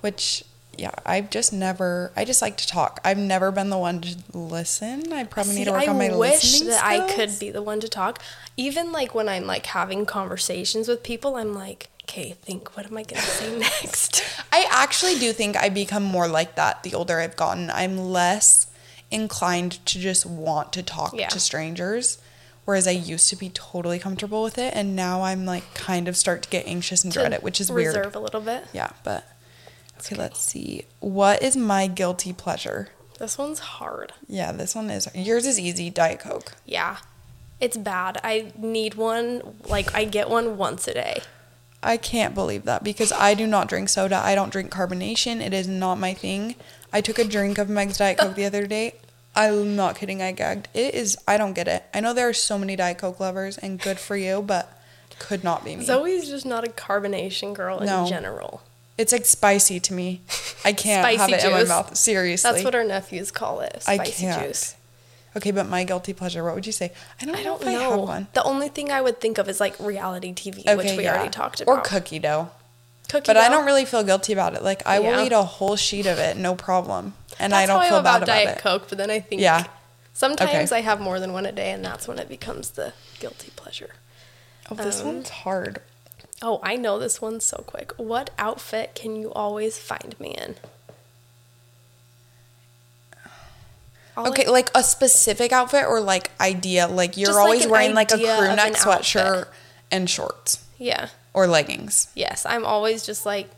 which 0.00 0.44
yeah, 0.76 0.92
I've 1.04 1.28
just 1.28 1.52
never. 1.52 2.12
I 2.14 2.24
just 2.24 2.40
like 2.40 2.56
to 2.58 2.66
talk. 2.68 3.00
I've 3.04 3.18
never 3.18 3.50
been 3.50 3.68
the 3.68 3.78
one 3.78 4.00
to 4.02 4.16
listen. 4.32 5.12
I 5.12 5.24
probably 5.24 5.56
need 5.56 5.64
to 5.64 5.72
work 5.72 5.82
I 5.82 5.86
on 5.88 5.98
my 5.98 6.08
listening. 6.10 6.68
I 6.70 6.74
wish 6.74 6.80
that 6.80 6.84
I 6.84 7.12
could 7.14 7.38
be 7.40 7.50
the 7.50 7.62
one 7.62 7.80
to 7.80 7.88
talk. 7.88 8.22
Even 8.56 8.92
like 8.92 9.12
when 9.12 9.28
I'm 9.28 9.44
like 9.44 9.66
having 9.66 10.06
conversations 10.06 10.86
with 10.86 11.02
people, 11.02 11.34
I'm 11.34 11.52
like, 11.52 11.88
okay, 12.04 12.36
think, 12.42 12.76
what 12.76 12.86
am 12.86 12.96
I 12.96 13.02
gonna 13.02 13.20
say 13.22 13.58
next? 13.82 14.22
I 14.52 14.68
actually 14.70 15.18
do 15.18 15.32
think 15.32 15.56
I 15.56 15.68
become 15.68 16.04
more 16.04 16.28
like 16.28 16.54
that 16.54 16.84
the 16.84 16.94
older 16.94 17.18
I've 17.18 17.34
gotten. 17.36 17.70
I'm 17.70 17.98
less 17.98 18.68
inclined 19.10 19.84
to 19.86 19.98
just 19.98 20.26
want 20.26 20.72
to 20.74 20.82
talk 20.82 21.14
Yeah. 21.14 21.28
to 21.28 21.40
strangers. 21.40 22.18
Whereas 22.64 22.86
I 22.86 22.90
used 22.90 23.30
to 23.30 23.36
be 23.36 23.48
totally 23.48 23.98
comfortable 23.98 24.42
with 24.42 24.58
it, 24.58 24.74
and 24.76 24.94
now 24.94 25.22
I'm 25.22 25.46
like 25.46 25.72
kind 25.72 26.06
of 26.06 26.18
start 26.18 26.42
to 26.42 26.48
get 26.50 26.66
anxious 26.66 27.02
and 27.02 27.10
dread 27.10 27.32
it, 27.32 27.42
which 27.42 27.62
is 27.62 27.70
reserve 27.70 27.94
weird. 27.94 27.96
Reserve 28.06 28.16
a 28.16 28.20
little 28.20 28.40
bit. 28.42 28.66
Yeah, 28.74 28.90
but 29.04 29.24
okay, 30.00 30.14
let's 30.16 30.38
see. 30.40 30.84
What 31.00 31.40
is 31.42 31.56
my 31.56 31.86
guilty 31.86 32.34
pleasure? 32.34 32.88
This 33.18 33.38
one's 33.38 33.58
hard. 33.60 34.12
Yeah, 34.28 34.52
this 34.52 34.74
one 34.74 34.90
is 34.90 35.08
yours 35.14 35.46
is 35.46 35.58
easy. 35.58 35.88
Diet 35.88 36.20
Coke. 36.20 36.52
Yeah, 36.66 36.98
it's 37.58 37.78
bad. 37.78 38.20
I 38.22 38.52
need 38.58 38.96
one. 38.96 39.56
Like 39.66 39.94
I 39.94 40.04
get 40.04 40.28
one 40.28 40.58
once 40.58 40.86
a 40.86 40.92
day. 40.92 41.22
I 41.82 41.96
can't 41.96 42.34
believe 42.34 42.64
that 42.64 42.84
because 42.84 43.12
I 43.12 43.32
do 43.32 43.46
not 43.46 43.68
drink 43.68 43.88
soda. 43.88 44.16
I 44.22 44.34
don't 44.34 44.52
drink 44.52 44.70
carbonation. 44.70 45.40
It 45.40 45.54
is 45.54 45.66
not 45.68 45.94
my 45.94 46.12
thing. 46.12 46.54
I 46.92 47.00
took 47.00 47.18
a 47.18 47.24
drink 47.24 47.58
of 47.58 47.68
Meg's 47.68 47.98
Diet 47.98 48.18
Coke 48.18 48.34
the 48.34 48.44
other 48.44 48.66
day. 48.66 48.94
I'm 49.36 49.76
not 49.76 49.96
kidding. 49.96 50.22
I 50.22 50.32
gagged. 50.32 50.68
It 50.74 50.94
is. 50.94 51.16
I 51.28 51.36
don't 51.36 51.52
get 51.52 51.68
it. 51.68 51.84
I 51.94 52.00
know 52.00 52.12
there 52.14 52.28
are 52.28 52.32
so 52.32 52.58
many 52.58 52.76
Diet 52.76 52.98
Coke 52.98 53.20
lovers, 53.20 53.58
and 53.58 53.78
good 53.80 53.98
for 53.98 54.16
you, 54.16 54.42
but 54.42 54.72
could 55.18 55.42
not 55.44 55.64
be 55.64 55.76
me. 55.76 55.84
Zoe's 55.84 56.28
just 56.28 56.46
not 56.46 56.64
a 56.66 56.70
carbonation 56.70 57.52
girl 57.52 57.78
in 57.80 57.86
No. 57.86 58.06
general. 58.08 58.62
it's 58.96 59.12
like 59.12 59.26
spicy 59.26 59.78
to 59.80 59.92
me. 59.94 60.20
I 60.64 60.72
can't 60.84 61.06
have 61.18 61.30
it 61.30 61.44
in 61.44 61.50
my 61.52 61.64
mouth. 61.64 61.96
Seriously, 61.96 62.50
That's 62.50 62.64
what 62.64 62.74
our 62.74 62.84
nephews 62.84 63.30
call 63.30 63.60
it. 63.60 63.82
I 63.86 63.94
Spicy 63.96 64.22
can't. 64.24 64.42
juice. 64.48 64.74
Okay, 65.36 65.50
but 65.52 65.68
my 65.68 65.84
guilty 65.84 66.12
pleasure. 66.14 66.42
What 66.42 66.54
would 66.56 66.66
you 66.66 66.72
say? 66.72 66.92
I 67.20 67.24
don't 67.26 67.36
I 67.36 67.42
know 67.44 67.58
don't 67.58 67.68
I 67.68 67.74
know. 67.74 67.98
one. 67.98 68.26
The 68.32 68.42
only 68.42 68.68
thing 68.68 68.90
I 68.90 69.00
would 69.00 69.20
think 69.20 69.38
of 69.38 69.48
is 69.48 69.60
like 69.60 69.78
reality 69.78 70.32
TV, 70.32 70.60
Okay, 70.60 70.74
which 70.76 70.96
we 70.96 71.04
yeah. 71.04 71.14
already 71.14 71.30
talked 71.30 71.60
about. 71.60 71.70
Or 71.78 71.80
cookie 71.80 72.18
dough. 72.18 72.50
Cookie 73.08 73.24
But 73.26 73.36
I 73.38 73.48
don't 73.48 73.64
really 73.64 73.84
feel 73.86 74.02
guilty 74.04 74.32
about 74.34 74.54
it. 74.54 74.62
Like 74.62 74.86
I 74.86 74.98
will 75.00 75.24
eat 75.24 75.32
a 75.32 75.42
whole 75.42 75.76
sheet 75.76 76.06
of 76.06 76.18
it, 76.18 76.36
no 76.36 76.54
problem, 76.54 77.14
and 77.38 77.52
That's 77.52 77.62
I 77.70 77.72
don't 77.72 77.82
feel 77.88 78.02
bad 78.02 78.22
about 78.22 78.26
Diet 78.26 78.58
it. 78.58 78.60
Coke, 78.60 78.84
but 78.88 78.98
then 78.98 79.10
I 79.10 79.20
think 79.20 79.40
Yeah. 79.40 79.64
sometimes 80.12 80.70
Okay. 80.72 80.78
I 80.78 80.82
have 80.82 81.00
more 81.00 81.18
than 81.18 81.32
one 81.32 81.46
a 81.46 81.52
day, 81.52 81.70
and 81.70 81.82
that's 81.84 82.06
when 82.06 82.18
it 82.18 82.28
becomes 82.28 82.70
the 82.70 82.92
guilty 83.18 83.50
pleasure. 83.56 83.94
Oh, 84.70 84.74
this 84.74 85.00
Um, 85.00 85.06
one's 85.06 85.30
hard. 85.30 85.80
Oh, 86.42 86.60
I 86.62 86.76
know 86.76 86.98
this 86.98 87.20
one's 87.22 87.44
so 87.46 87.64
quick. 87.66 87.92
What 87.96 88.30
outfit 88.38 88.94
can 88.94 89.16
you 89.16 89.32
always 89.32 89.78
find 89.78 90.14
me 90.20 90.34
in? 90.36 90.56
I'll, 94.16 94.28
Okay, 94.28 94.48
like 94.48 94.70
a 94.74 94.82
specific 94.82 95.52
outfit 95.52 95.84
or 95.86 96.00
like 96.00 96.30
idea. 96.40 96.86
Like 96.88 97.16
you're 97.16 97.26
Just, 97.28 97.36
like, 97.38 97.44
always 97.44 97.66
wearing 97.66 97.94
like 97.94 98.10
a 98.12 98.16
crew 98.16 98.24
neck 98.54 98.72
sweatshirt 98.74 99.38
outfit. 99.40 99.54
and 99.90 100.10
shorts 100.10 100.58
yeah. 100.78 101.08
Or 101.38 101.46
leggings. 101.46 102.08
Yes, 102.14 102.44
I'm 102.44 102.64
always 102.66 103.06
just 103.06 103.24
like, 103.24 103.48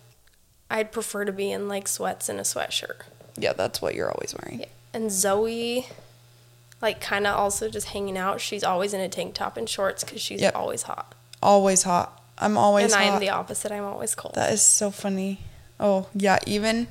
I'd 0.71 0.93
prefer 0.93 1.25
to 1.25 1.33
be 1.33 1.51
in 1.51 1.66
like 1.69 1.88
sweats 1.88 2.29
and 2.29 2.38
a 2.38 2.43
sweatshirt. 2.43 3.03
Yeah, 3.38 3.55
that's 3.55 3.81
what 3.81 3.95
you're 3.95 4.11
always 4.11 4.35
wearing. 4.40 4.61
Yeah. 4.61 4.66
And 4.93 5.11
Zoe, 5.11 5.87
like, 6.83 7.01
kind 7.01 7.27
of 7.27 7.37
also 7.37 7.69
just 7.71 7.88
hanging 7.88 8.19
out. 8.19 8.40
She's 8.40 8.62
always 8.64 8.93
in 8.93 9.01
a 9.01 9.09
tank 9.09 9.35
top 9.35 9.57
and 9.57 9.69
shorts 9.69 10.05
because 10.05 10.21
she's 10.21 10.40
Yep. 10.40 10.55
always 10.57 10.83
hot. 10.83 11.14
Always 11.43 11.85
hot. 11.85 12.21
I'm 12.38 12.59
always 12.59 12.93
and 12.93 13.03
hot. 13.03 13.14
I'm 13.14 13.21
the 13.21 13.31
opposite. 13.31 13.73
I'm 13.73 13.85
always 13.85 14.14
cold. 14.14 14.35
that 14.35 14.53
is 14.53 14.62
so 14.62 14.90
funny. 14.90 15.40
Oh 15.79 16.09
yeah, 16.14 16.38
even 16.47 16.88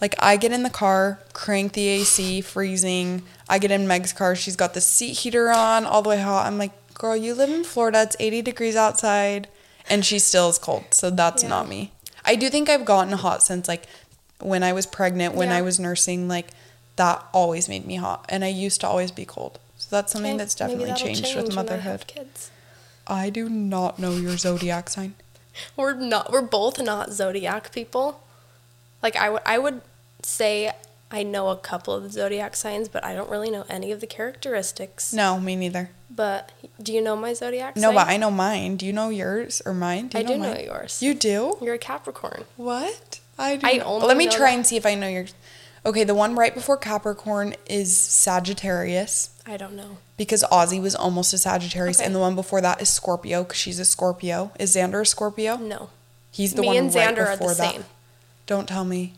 like 0.00 0.14
I 0.20 0.36
get 0.36 0.52
in 0.52 0.62
the 0.62 0.70
car, 0.70 1.18
crank 1.32 1.72
the 1.72 1.88
AC, 1.88 2.40
freezing. 2.52 3.22
I 3.48 3.58
get 3.58 3.70
in 3.72 3.86
Meg's 3.88 4.12
car. 4.12 4.34
She's 4.36 4.56
got 4.56 4.74
the 4.74 4.80
seat 4.80 5.14
heater 5.18 5.50
on, 5.50 5.84
all 5.84 6.02
the 6.02 6.08
way 6.10 6.20
hot. 6.20 6.46
I'm 6.46 6.58
like, 6.58 6.72
girl, 6.94 7.16
you 7.16 7.34
live 7.34 7.50
in 7.50 7.64
Florida. 7.64 8.02
It's 8.02 8.16
80 8.20 8.42
degrees 8.42 8.76
outside, 8.76 9.48
and 9.88 10.04
she 10.04 10.18
still 10.18 10.48
is 10.48 10.58
cold. 10.58 10.84
So 10.90 11.10
that's 11.10 11.42
Yeah. 11.42 11.48
not 11.50 11.68
me. 11.68 11.92
I 12.24 12.34
do 12.36 12.48
think 12.50 12.68
I've 12.68 12.84
gotten 12.84 13.12
hot 13.14 13.42
since 13.42 13.66
like 13.68 13.84
when 14.40 14.62
I 14.62 14.72
was 14.72 14.86
pregnant, 14.86 15.34
when 15.34 15.48
Yeah. 15.50 15.56
I 15.58 15.62
was 15.62 15.78
nursing. 15.80 16.28
Like 16.28 16.48
that 16.96 17.24
always 17.32 17.68
made 17.68 17.86
me 17.86 17.96
hot, 17.96 18.24
and 18.28 18.44
I 18.44 18.48
used 18.48 18.80
to 18.82 18.88
always 18.88 19.10
be 19.10 19.24
cold. 19.24 19.58
So 19.78 19.88
that's 19.90 20.12
something 20.12 20.32
Okay, 20.32 20.38
that's 20.38 20.54
definitely 20.54 20.92
changed 20.94 21.24
change 21.24 21.36
with 21.36 21.52
I 21.52 21.54
motherhood. 21.54 22.06
kids. 22.06 22.50
I 23.06 23.30
do 23.30 23.48
not 23.48 23.98
know 23.98 24.12
your 24.12 24.36
zodiac 24.36 24.88
sign. 24.90 25.14
We're 25.76 25.94
not. 25.94 26.30
We're 26.32 26.42
both 26.42 26.80
not 26.80 27.12
zodiac 27.12 27.72
people. 27.72 28.22
Like 29.02 29.16
I 29.16 29.28
would. 29.30 29.42
I 29.44 29.58
would 29.58 29.80
say 30.22 30.72
I 31.14 31.22
know 31.22 31.48
a 31.50 31.56
couple 31.56 31.94
of 31.94 32.02
the 32.04 32.10
zodiac 32.10 32.56
signs, 32.56 32.88
but 32.88 33.04
I 33.04 33.14
don't 33.14 33.28
really 33.30 33.50
know 33.50 33.64
any 33.68 33.92
of 33.92 34.00
the 34.00 34.06
characteristics. 34.06 35.12
No, 35.12 35.38
me 35.38 35.54
neither. 35.56 35.90
But 36.10 36.50
do 36.82 36.92
you 36.92 37.02
know 37.02 37.16
my 37.16 37.34
zodiac 37.34 37.76
No, 37.76 37.88
sign? 37.88 37.94
but 37.94 38.08
I 38.08 38.16
know 38.16 38.30
mine. 38.30 38.76
Do 38.76 38.86
you 38.86 38.92
know 38.94 39.10
yours 39.10 39.60
or 39.66 39.74
mine? 39.74 40.08
Do 40.08 40.18
you 40.18 40.24
I 40.24 40.26
do 40.26 40.38
know 40.38 40.56
yours. 40.58 41.02
You 41.02 41.12
do? 41.14 41.58
You're 41.60 41.74
a 41.74 41.78
Capricorn. 41.78 42.44
What? 42.56 43.20
I 43.38 43.56
do. 43.56 43.66
I 43.66 43.78
only 43.80 44.06
Let 44.08 44.16
me 44.16 44.24
know 44.26 44.32
try 44.32 44.50
that- 44.50 44.56
and 44.56 44.66
see 44.66 44.76
if 44.76 44.86
I 44.86 44.94
know 44.94 45.08
yours. 45.08 45.34
Okay, 45.84 46.04
the 46.04 46.14
one 46.14 46.34
right 46.36 46.54
before 46.54 46.76
Capricorn 46.76 47.56
is 47.66 47.96
Sagittarius 47.96 49.30
I 49.46 49.56
don't 49.56 49.74
know. 49.74 49.98
because 50.16 50.44
Ozzy 50.52 50.80
was 50.80 50.94
almost 50.94 51.32
a 51.34 51.38
Sagittarius, 51.38 51.98
Okay. 51.98 52.06
and 52.06 52.14
the 52.14 52.20
one 52.20 52.34
before 52.34 52.60
that 52.60 52.80
is 52.80 52.88
Scorpio 52.88 53.42
because 53.42 53.58
she's 53.58 53.78
a 53.78 53.84
Scorpio. 53.84 54.52
Is 54.58 54.74
Xander 54.76 55.02
a 55.02 55.06
Scorpio? 55.06 55.56
No. 55.56 55.90
He's 56.30 56.54
the 56.54 56.62
Me 56.62 56.68
one 56.68 56.76
and 56.76 56.94
right 56.94 57.08
Xander 57.16 57.26
are 57.26 57.36
before 57.36 57.54
the 57.54 57.62
that. 57.62 57.72
same. 57.74 57.84
Don't 58.46 58.68
tell 58.68 58.84
me. 58.84 59.14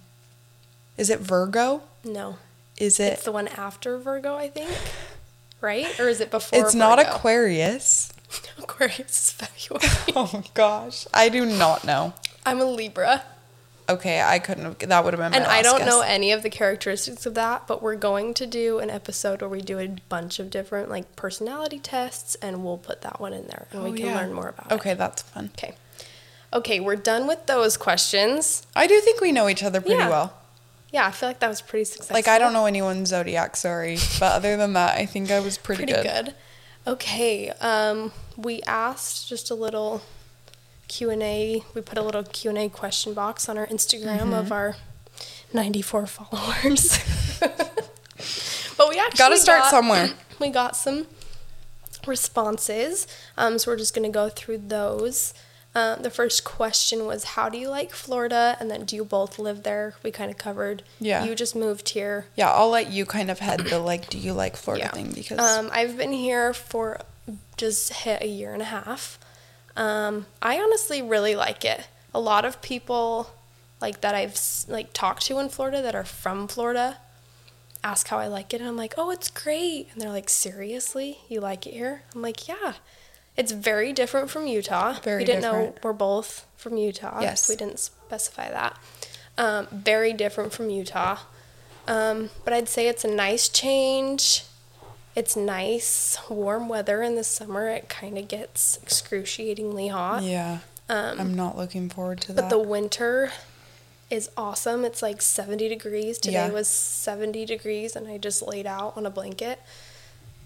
Is 0.96 1.10
it 1.10 1.20
Virgo? 1.20 1.82
No. 2.04 2.36
Is 2.78 2.98
it? 3.00 3.14
It's 3.14 3.24
the 3.24 3.32
one 3.32 3.48
after 3.48 3.98
Virgo, 3.98 4.36
I 4.36 4.48
think. 4.48 4.70
Right? 5.60 5.98
Or 5.98 6.08
is 6.08 6.20
it 6.20 6.30
before? 6.30 6.58
It's 6.58 6.74
not 6.74 6.98
Aquarius. 6.98 8.12
Aquarius 8.58 8.98
is 9.08 9.30
February. 9.30 9.88
Oh 10.16 10.42
gosh, 10.54 11.06
I 11.14 11.28
do 11.28 11.44
not 11.46 11.84
know. 11.84 12.12
I'm 12.46 12.60
a 12.60 12.64
Libra. 12.64 13.22
Okay, 13.88 14.22
I 14.22 14.38
couldn't 14.38 14.64
have. 14.64 14.78
That 14.78 15.04
would 15.04 15.12
have 15.12 15.20
been 15.20 15.32
my 15.32 15.36
And 15.38 15.46
I 15.46 15.60
don't 15.62 15.78
guess. 15.78 15.86
know 15.88 16.00
any 16.00 16.32
of 16.32 16.42
the 16.42 16.48
characteristics 16.50 17.26
of 17.26 17.34
that, 17.34 17.66
but 17.66 17.82
we're 17.82 17.96
going 17.96 18.32
to 18.34 18.46
do 18.46 18.78
an 18.78 18.88
episode 18.90 19.40
where 19.42 19.48
we 19.50 19.60
do 19.60 19.78
a 19.78 19.88
bunch 20.08 20.38
of 20.38 20.48
different 20.50 20.88
like 20.90 21.16
personality 21.16 21.78
tests 21.78 22.34
and 22.36 22.64
we'll 22.64 22.78
put 22.78 23.02
that 23.02 23.20
one 23.20 23.32
in 23.34 23.46
there 23.46 23.66
and 23.72 23.80
Oh, 23.80 23.84
we 23.84 23.92
can 23.98 24.06
yeah. 24.06 24.16
learn 24.16 24.32
more 24.32 24.48
about 24.48 24.72
it. 24.72 24.74
Okay, 24.76 24.94
that's 24.94 25.22
fun. 25.22 25.50
Okay. 25.58 25.74
Okay, 26.52 26.80
we're 26.80 26.96
done 26.96 27.26
with 27.26 27.46
those 27.46 27.76
questions. 27.76 28.66
I 28.74 28.86
do 28.86 29.00
think 29.00 29.20
we 29.20 29.32
know 29.32 29.48
each 29.48 29.62
other 29.62 29.80
pretty 29.80 29.96
Yeah. 29.96 30.08
well. 30.08 30.34
Yeah, 30.94 31.06
I 31.08 31.10
feel 31.10 31.28
like 31.28 31.40
that 31.40 31.48
was 31.48 31.60
pretty 31.60 31.84
successful. 31.86 32.14
Like 32.14 32.28
I 32.28 32.38
don't 32.38 32.52
know 32.52 32.66
anyone's 32.66 33.08
zodiac, 33.08 33.56
sorry, 33.56 33.98
but 34.20 34.30
other 34.32 34.56
than 34.56 34.74
that, 34.74 34.96
I 34.96 35.06
think 35.06 35.28
I 35.32 35.40
was 35.40 35.58
pretty, 35.58 35.86
good. 35.86 35.94
pretty 35.94 36.08
good. 36.08 36.24
good. 36.26 36.34
Okay, 36.86 37.50
um, 37.60 38.12
we 38.36 38.62
asked 38.62 39.28
just 39.28 39.50
a 39.50 39.54
little 39.56 40.02
Q 40.86 41.10
and 41.10 41.20
A. 41.22 41.64
We 41.74 41.80
put 41.80 41.98
a 41.98 42.02
little 42.02 42.22
Q 42.22 42.50
and 42.50 42.58
A 42.58 42.68
question 42.68 43.12
box 43.12 43.48
on 43.48 43.58
our 43.58 43.66
Instagram 43.66 44.18
Mm-hmm. 44.20 44.34
of 44.34 44.52
our 44.52 44.76
94 45.52 46.06
followers. 46.06 46.98
but 48.76 48.88
we 48.88 48.98
actually 49.00 49.18
Gotta 49.18 49.36
start 49.36 49.62
got- 49.62 49.70
somewhere. 49.70 50.10
We 50.40 50.50
got 50.50 50.76
some 50.76 51.06
responses, 52.06 53.06
um, 53.36 53.58
so 53.58 53.70
we're 53.70 53.76
just 53.78 53.94
gonna 53.94 54.10
go 54.10 54.28
through 54.28 54.58
those. 54.58 55.32
Um, 55.76 56.02
the 56.02 56.10
first 56.10 56.44
question 56.44 57.04
was, 57.04 57.24
"How 57.24 57.48
do 57.48 57.58
you 57.58 57.68
like 57.68 57.92
Florida?" 57.92 58.56
And 58.60 58.70
then, 58.70 58.84
"Do 58.84 58.94
you 58.94 59.04
both 59.04 59.38
live 59.38 59.64
there?" 59.64 59.94
We 60.04 60.10
kind 60.12 60.30
of 60.30 60.38
covered. 60.38 60.84
Yeah. 61.00 61.24
You 61.24 61.34
just 61.34 61.56
moved 61.56 61.88
here. 61.90 62.26
Yeah, 62.36 62.50
I'll 62.52 62.70
let 62.70 62.90
you 62.92 63.04
kind 63.04 63.30
of 63.30 63.40
head 63.40 63.60
the 63.60 63.78
like, 63.80 64.08
do 64.08 64.16
you 64.18 64.32
like 64.34 64.56
Florida 64.56 64.84
Yeah. 64.86 64.92
thing 64.92 65.10
because 65.12 65.38
Um, 65.40 65.70
I've 65.72 65.96
been 65.96 66.12
here 66.12 66.54
for 66.54 67.00
just 67.56 67.92
hit 67.92 68.22
a 68.22 68.28
year 68.28 68.52
and 68.52 68.62
a 68.62 68.66
half. 68.66 69.18
Um, 69.76 70.26
I 70.40 70.58
honestly 70.60 71.02
really 71.02 71.34
like 71.34 71.64
it. 71.64 71.88
A 72.14 72.20
lot 72.20 72.44
of 72.44 72.62
people 72.62 73.30
like 73.80 74.00
that 74.02 74.14
I've 74.14 74.38
like 74.68 74.92
talked 74.92 75.26
to 75.26 75.38
in 75.40 75.48
Florida 75.48 75.82
that 75.82 75.94
are 75.96 76.04
from 76.04 76.46
Florida 76.46 76.98
ask 77.82 78.08
how 78.08 78.18
I 78.18 78.28
like 78.28 78.54
it, 78.54 78.60
and 78.60 78.68
I'm 78.68 78.78
like, 78.78 78.94
oh, 78.96 79.10
it's 79.10 79.28
great. 79.28 79.88
And 79.92 80.00
they're 80.00 80.08
like, 80.10 80.30
seriously, 80.30 81.18
you 81.28 81.40
like 81.40 81.66
it 81.66 81.74
here? 81.74 82.02
I'm 82.14 82.22
like, 82.22 82.48
yeah. 82.48 82.74
It's 83.36 83.52
very 83.52 83.92
different 83.92 84.30
from 84.30 84.46
Utah. 84.46 84.94
Very 85.00 85.22
we 85.22 85.24
didn't 85.24 85.42
know 85.42 85.74
we're 85.82 85.92
both 85.92 86.46
from 86.56 86.76
Utah. 86.76 87.20
Yes. 87.20 87.48
We 87.48 87.56
didn't 87.56 87.80
specify 87.80 88.50
that. 88.50 88.78
Um, 89.36 89.66
very 89.72 90.12
different 90.12 90.52
from 90.52 90.70
Utah. 90.70 91.18
Um, 91.88 92.30
but 92.44 92.52
I'd 92.54 92.68
say 92.68 92.86
it's 92.88 93.04
a 93.04 93.08
nice 93.08 93.48
change. 93.48 94.44
It's 95.16 95.36
nice, 95.36 96.18
warm 96.28 96.68
weather 96.68 97.02
in 97.02 97.14
the 97.14 97.24
summer. 97.24 97.68
It 97.68 97.88
kind 97.88 98.18
of 98.18 98.26
gets 98.28 98.78
excruciatingly 98.82 99.88
hot. 99.88 100.22
yeah, 100.24 100.58
Um, 100.88 101.20
I'm 101.20 101.34
not 101.34 101.56
looking 101.56 101.88
forward 101.88 102.20
to 102.22 102.28
but 102.28 102.36
that. 102.36 102.42
But 102.42 102.48
the 102.50 102.58
winter 102.58 103.30
is 104.10 104.28
awesome. 104.36 104.84
It's 104.84 105.02
like 105.02 105.22
70 105.22 105.68
degrees. 105.68 106.18
Today 106.18 106.46
Yeah. 106.46 106.50
was 106.50 106.66
70 106.68 107.44
degrees, 107.46 107.94
and 107.94 108.08
I 108.08 108.18
just 108.18 108.42
laid 108.42 108.66
out 108.66 108.96
on 108.96 109.06
a 109.06 109.10
blanket. 109.10 109.60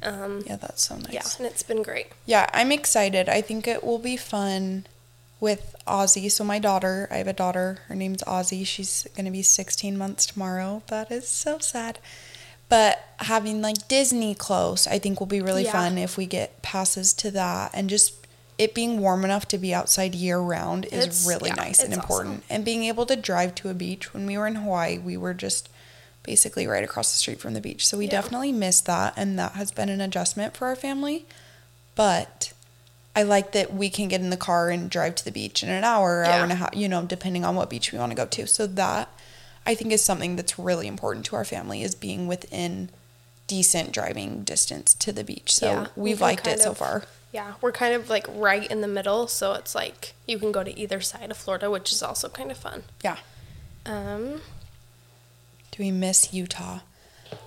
Um, 0.03 0.43
yeah, 0.47 0.57
that's 0.57 0.83
so 0.83 0.97
nice. 0.97 1.13
yeah, 1.13 1.23
and 1.39 1.47
it's 1.47 1.63
been 1.63 1.83
great. 1.83 2.07
Yeah, 2.27 2.47
I'm 2.53 2.71
excited. 2.73 3.29
I 3.29 3.41
think 3.41 3.67
it 3.67 3.83
will 3.83 3.99
be 3.99 4.17
fun 4.17 4.87
with 5.41 5.75
Ozzy. 5.87 6.31
So 6.31 6.45
my 6.45 6.59
daughter, 6.59 7.09
I 7.11 7.17
have 7.17 7.27
a 7.29 7.33
daughter. 7.33 7.79
Her 7.89 7.95
name's 7.95 8.23
Ozzy. 8.23 8.67
She's 8.67 9.07
gonna 9.17 9.31
be 9.31 9.43
16 9.43 9.97
months 9.99 10.27
tomorrow. 10.27 10.83
That 10.89 11.11
is 11.11 11.27
so 11.29 11.59
sad. 11.59 11.99
But 12.69 13.03
having 13.21 13.63
like 13.63 13.89
Disney 13.89 14.35
close, 14.35 14.87
I 14.87 14.99
think 14.99 15.21
will 15.21 15.27
be 15.27 15.41
really 15.41 15.65
Yeah. 15.65 15.73
fun 15.73 15.99
if 15.99 16.17
we 16.17 16.27
get 16.27 16.61
passes 16.63 17.13
to 17.15 17.31
that, 17.33 17.71
and 17.75 17.89
just 17.89 18.13
it 18.59 18.75
being 18.75 19.01
warm 19.01 19.25
enough 19.25 19.47
to 19.49 19.57
be 19.59 19.73
outside 19.73 20.15
year 20.17 20.39
round 20.39 20.85
is 20.87 20.93
It's- 21.05 21.27
really 21.27 21.51
yeah, 21.51 21.55
nice 21.55 21.79
and 21.79 21.95
important. 21.95 22.43
And 22.51 22.65
being 22.65 22.85
able 22.85 23.07
to 23.07 23.15
drive 23.17 23.55
to 23.57 23.69
a 23.71 23.75
beach 23.75 24.13
when 24.13 24.27
we 24.27 24.37
were 24.37 24.47
in 24.49 24.57
Hawaii, 24.57 24.99
we 24.99 25.17
were 25.17 25.33
just 25.35 25.69
basically 26.29 26.67
right 26.67 26.85
across 26.85 27.11
the 27.11 27.17
street 27.17 27.41
from 27.41 27.55
the 27.55 27.61
beach. 27.61 27.87
So 27.87 27.97
we 27.97 28.05
Yeah. 28.05 28.11
definitely 28.11 28.53
missed 28.53 28.85
that, 28.85 29.15
and 29.17 29.39
that 29.39 29.53
has 29.53 29.71
been 29.71 29.89
an 29.89 30.03
adjustment 30.03 30.55
for 30.55 30.67
our 30.67 30.77
family. 30.77 31.25
But 31.95 32.53
I 33.17 33.23
like 33.23 33.53
that 33.53 33.73
we 33.73 33.89
can 33.89 34.09
get 34.09 34.21
in 34.21 34.29
the 34.29 34.37
car 34.37 34.69
and 34.69 34.91
drive 34.91 35.15
to 35.17 35.25
the 35.25 35.33
beach 35.33 35.63
in 35.63 35.71
an 35.71 35.85
hour, 35.85 36.23
hour 36.25 36.43
and 36.43 36.53
a 36.53 36.57
half, 36.57 36.75
you 36.75 36.87
know, 36.87 37.03
depending 37.03 37.47
on 37.47 37.57
what 37.57 37.71
beach 37.71 37.93
we 37.93 37.99
want 37.99 38.13
to 38.13 38.17
go 38.17 38.27
to. 38.27 38.47
So 38.47 38.67
that 38.67 39.09
I 39.65 39.75
think 39.75 39.91
is 39.91 40.05
something 40.05 40.37
that's 40.37 40.59
really 40.59 40.87
important 40.87 41.25
to 41.27 41.37
our 41.37 41.47
family 41.47 41.83
is 41.83 41.95
being 41.95 42.29
within 42.29 42.91
decent 43.47 43.93
driving 43.93 44.45
distance 44.45 44.93
to 44.95 45.13
the 45.13 45.25
beach. 45.25 45.51
So 45.55 45.67
Yeah, 45.67 45.87
we 45.97 46.11
we've 46.11 46.21
liked 46.21 46.47
it 46.47 46.51
kind 46.51 46.61
so 46.61 46.75
far. 46.75 47.05
Yeah, 47.33 47.55
we're 47.63 47.73
kind 47.73 47.95
of 47.95 48.11
like 48.11 48.27
right 48.29 48.71
in 48.71 48.83
the 48.83 48.89
middle, 48.89 49.27
so 49.29 49.55
it's 49.55 49.75
like 49.75 50.15
you 50.27 50.39
can 50.39 50.53
go 50.53 50.63
to 50.63 50.79
either 50.79 51.01
side 51.01 51.31
of 51.31 51.39
Florida, 51.39 51.71
which 51.71 51.91
is 51.91 52.03
also 52.03 52.29
kind 52.29 52.51
of 52.51 52.59
fun. 52.59 52.85
Yeah. 53.03 53.17
Um, 53.87 54.43
Do 55.71 55.83
we 55.83 55.91
miss 55.91 56.33
Utah? 56.33 56.81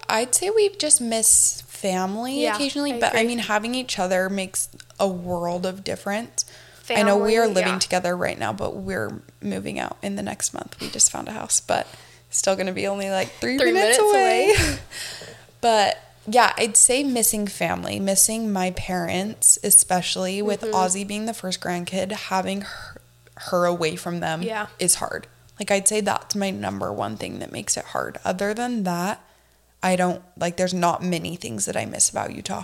I'd 0.08 0.36
say 0.36 0.50
we 0.50 0.70
just 0.76 1.02
miss 1.02 1.62
family 1.62 2.44
Yeah, 2.44 2.56
occasionally, 2.56 2.94
I 2.94 3.00
but 3.00 3.16
I 3.16 3.24
mean, 3.24 3.40
having 3.40 3.74
each 3.76 3.98
other 3.98 4.30
makes 4.30 4.70
a 5.00 5.08
world 5.08 5.66
of 5.66 5.84
difference. 5.84 6.46
I 6.90 7.04
know 7.04 7.16
we 7.18 7.38
are 7.38 7.48
living 7.48 7.74
yeah. 7.74 7.80
together 7.80 8.18
right 8.18 8.38
now, 8.38 8.52
but 8.52 8.76
we're 8.76 9.22
moving 9.42 9.80
out 9.80 9.96
in 10.02 10.18
the 10.18 10.22
next 10.24 10.54
month. 10.54 10.78
We 10.82 10.90
just 10.90 11.10
found 11.10 11.30
a 11.30 11.32
house, 11.32 11.62
but 11.62 11.88
still 12.30 12.56
going 12.56 12.68
to 12.68 12.74
be 12.74 12.86
only 12.86 13.10
like 13.10 13.30
three, 13.40 13.58
Three 13.58 13.72
minutes, 13.72 13.98
minutes 13.98 14.14
away. 14.14 14.54
away. 14.54 14.80
but 15.62 15.98
yeah, 16.28 16.52
I'd 16.58 16.76
say 16.76 17.02
missing 17.04 17.48
family, 17.48 17.98
missing 18.00 18.52
my 18.52 18.72
parents, 18.72 19.58
especially 19.64 20.42
with 20.42 20.62
Mm-hmm. 20.62 20.76
Ozzy 20.76 21.08
being 21.08 21.26
the 21.28 21.34
first 21.34 21.62
grandkid, 21.62 22.12
having 22.12 22.62
her, 22.62 23.02
her 23.38 23.66
away 23.66 23.96
from 23.96 24.20
them 24.20 24.42
Yeah. 24.44 24.68
is 24.78 24.96
hard. 24.96 25.28
Like 25.62 25.70
I'd 25.70 25.88
say 25.88 26.02
that's 26.02 26.34
my 26.36 26.50
number 26.50 26.92
one 26.92 27.18
thing 27.18 27.38
that 27.40 27.52
makes 27.52 27.78
it 27.78 27.86
hard. 27.94 28.18
Other 28.26 28.52
than 28.56 28.82
that, 28.84 29.22
I 29.84 29.96
don't 29.96 30.24
like 30.36 30.58
there's 30.58 30.74
not 30.74 31.04
many 31.04 31.36
things 31.36 31.66
that 31.66 31.78
I 31.78 31.86
miss 31.86 32.10
about 32.10 32.34
Utah. 32.36 32.64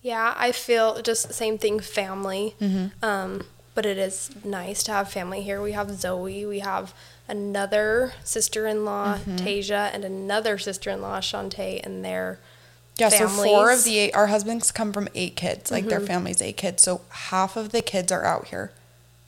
yeah, 0.00 0.32
I 0.36 0.50
feel 0.52 1.02
just 1.02 1.28
the 1.28 1.34
same 1.34 1.58
thing, 1.58 1.78
family. 1.80 2.54
Mm-hmm. 2.60 3.04
Um, 3.04 3.42
but 3.74 3.84
it 3.84 3.98
is 3.98 4.30
nice 4.44 4.82
to 4.84 4.92
have 4.92 5.10
family 5.10 5.42
here. 5.42 5.60
We 5.60 5.72
have 5.72 5.90
Zoe, 5.90 6.46
we 6.46 6.60
have 6.60 6.94
another 7.28 8.12
sister-in-law, 8.24 9.18
Mm-hmm. 9.18 9.36
Tasia, 9.36 9.90
and 9.92 10.02
another 10.04 10.56
sister-in-law, 10.58 11.18
Shantae, 11.20 11.84
and 11.84 12.02
their 12.04 12.38
Yeah, 12.96 13.10
so 13.10 13.28
four 13.28 13.70
of 13.70 13.84
the 13.84 13.98
eight 13.98 14.14
our 14.14 14.28
husbands 14.28 14.72
come 14.72 14.92
from 14.94 15.08
eight 15.14 15.36
kids. 15.36 15.70
Like 15.70 15.86
their 15.86 16.00
family's 16.00 16.40
eight 16.40 16.56
kids. 16.56 16.82
So 16.82 17.02
half 17.30 17.56
of 17.56 17.72
the 17.72 17.82
kids 17.82 18.10
are 18.10 18.24
out 18.24 18.46
here. 18.48 18.72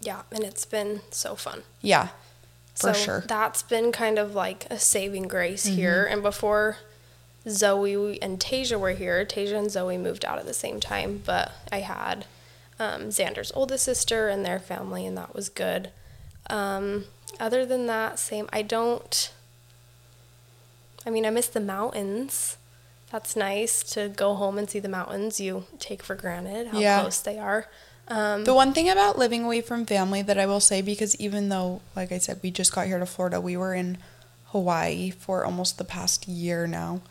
yeah, 0.01 0.22
and 0.33 0.42
it's 0.44 0.64
been 0.64 1.01
so 1.11 1.35
fun. 1.35 1.64
Yeah. 1.83 2.09
For 2.78 2.92
so 2.94 3.00
sure. 3.00 3.18
Mm-hmm. 3.18 3.26
That's 3.26 3.62
been 3.62 3.92
kind 3.92 4.18
of 4.18 4.34
like 4.34 4.66
a 4.70 4.78
saving 4.78 5.28
grace 5.28 5.64
here. 5.64 6.06
And 6.10 6.22
before 6.22 6.78
Zoe 7.48 8.20
and 8.22 8.38
Tasia 8.38 8.78
were 8.78 8.92
here, 8.92 9.24
Tasia 9.24 9.58
and 9.58 9.70
Zoe 9.70 9.96
moved 9.98 10.24
out 10.24 10.38
at 10.38 10.46
the 10.46 10.54
same 10.54 10.80
time, 10.80 11.22
but 11.24 11.52
I 11.72 11.80
had 11.80 12.24
um, 12.78 13.08
Xander's 13.08 13.50
oldest 13.54 13.84
sister 13.84 14.28
and 14.28 14.44
their 14.44 14.58
family, 14.58 15.06
and 15.06 15.16
that 15.16 15.34
was 15.34 15.48
good. 15.48 15.90
Um, 16.50 17.04
other 17.40 17.66
than 17.66 17.86
that, 17.86 18.18
same. 18.18 18.48
I 18.52 18.62
don't. 18.62 19.32
I 21.06 21.10
mean, 21.10 21.24
I 21.26 21.30
miss 21.30 21.48
the 21.48 21.60
mountains. 21.60 22.56
That's 23.10 23.34
nice 23.36 23.82
to 23.94 24.08
go 24.08 24.34
home 24.34 24.58
and 24.58 24.68
see 24.68 24.78
the 24.80 24.88
mountains 24.88 25.40
you 25.40 25.64
take 25.78 26.02
for 26.02 26.14
granted 26.14 26.68
how 26.68 26.78
Yeah. 26.78 27.00
close 27.00 27.20
they 27.20 27.38
are. 27.38 27.66
Um, 28.08 28.44
The 28.44 28.54
one 28.54 28.72
thing 28.72 28.88
about 28.88 29.18
living 29.18 29.44
away 29.44 29.60
from 29.60 29.84
family 29.86 30.22
that 30.22 30.38
I 30.38 30.46
will 30.46 30.60
say, 30.60 30.80
because 30.82 31.14
even 31.16 31.48
though, 31.48 31.82
like 31.94 32.10
I 32.12 32.18
said, 32.18 32.40
we 32.42 32.50
just 32.50 32.72
got 32.74 32.86
here 32.86 32.98
to 32.98 33.06
Florida, 33.06 33.40
we 33.40 33.56
were 33.56 33.74
in 33.74 33.98
Hawaii 34.46 35.10
for 35.10 35.44
almost 35.44 35.78
the 35.78 35.84
past 35.84 36.26
year 36.26 36.66
now, 36.66 37.02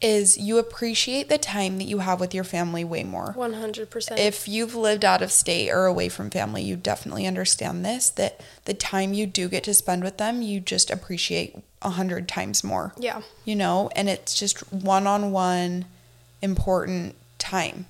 is 0.00 0.36
you 0.36 0.58
appreciate 0.58 1.28
the 1.28 1.38
time 1.38 1.78
that 1.78 1.84
you 1.84 2.00
have 2.00 2.18
with 2.18 2.34
your 2.34 2.42
family 2.42 2.82
way 2.82 3.04
more. 3.04 3.34
100%. 3.38 4.18
If 4.18 4.48
you've 4.48 4.74
lived 4.74 5.04
out 5.04 5.22
of 5.22 5.30
state 5.30 5.70
or 5.70 5.86
away 5.86 6.08
from 6.08 6.28
family, 6.28 6.62
you 6.62 6.74
definitely 6.74 7.24
understand 7.24 7.84
this 7.84 8.10
that 8.10 8.40
the 8.64 8.74
time 8.74 9.14
you 9.14 9.26
do 9.28 9.48
get 9.48 9.62
to 9.64 9.74
spend 9.74 10.02
with 10.02 10.18
them, 10.18 10.42
you 10.42 10.58
just 10.58 10.90
appreciate 10.90 11.56
a 11.82 11.90
hundred 11.90 12.26
times 12.28 12.64
more. 12.64 12.92
yeah. 12.98 13.22
You 13.44 13.54
know, 13.54 13.90
and 13.94 14.08
it's 14.08 14.36
just 14.36 14.58
one 14.72 15.06
on 15.06 15.30
one 15.30 15.84
important 16.40 17.14
time 17.38 17.86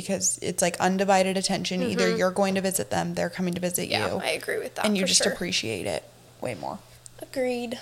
because 0.00 0.38
it's 0.42 0.60
like 0.62 0.76
undivided 0.78 1.36
attention. 1.36 1.82
Either 1.82 2.14
you're 2.14 2.30
going 2.30 2.54
to 2.54 2.60
visit 2.60 2.90
them, 2.90 3.14
they're 3.14 3.30
coming 3.30 3.54
to 3.54 3.60
visit 3.60 3.88
Mm-hmm. 3.88 3.90
Yeah, 3.92 4.12
you. 4.14 4.20
I 4.20 4.28
agree 4.30 4.58
with 4.58 4.74
that. 4.76 4.84
and 4.84 4.96
you 4.96 5.04
just 5.04 5.22
sure. 5.22 5.32
appreciate 5.32 5.86
it 5.86 6.04
way 6.40 6.54
more. 6.54 6.78
Agreed. 7.22 7.78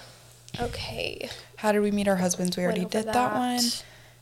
Okay. 0.61 1.29
How 1.57 1.72
did 1.72 1.81
we 1.81 1.90
meet 1.90 2.07
our 2.09 2.16
husbands? 2.16 2.57
We 2.57 2.62
Went 2.64 2.79
already 2.79 2.90
did 2.90 3.07
that. 3.12 3.35
one. 3.35 3.61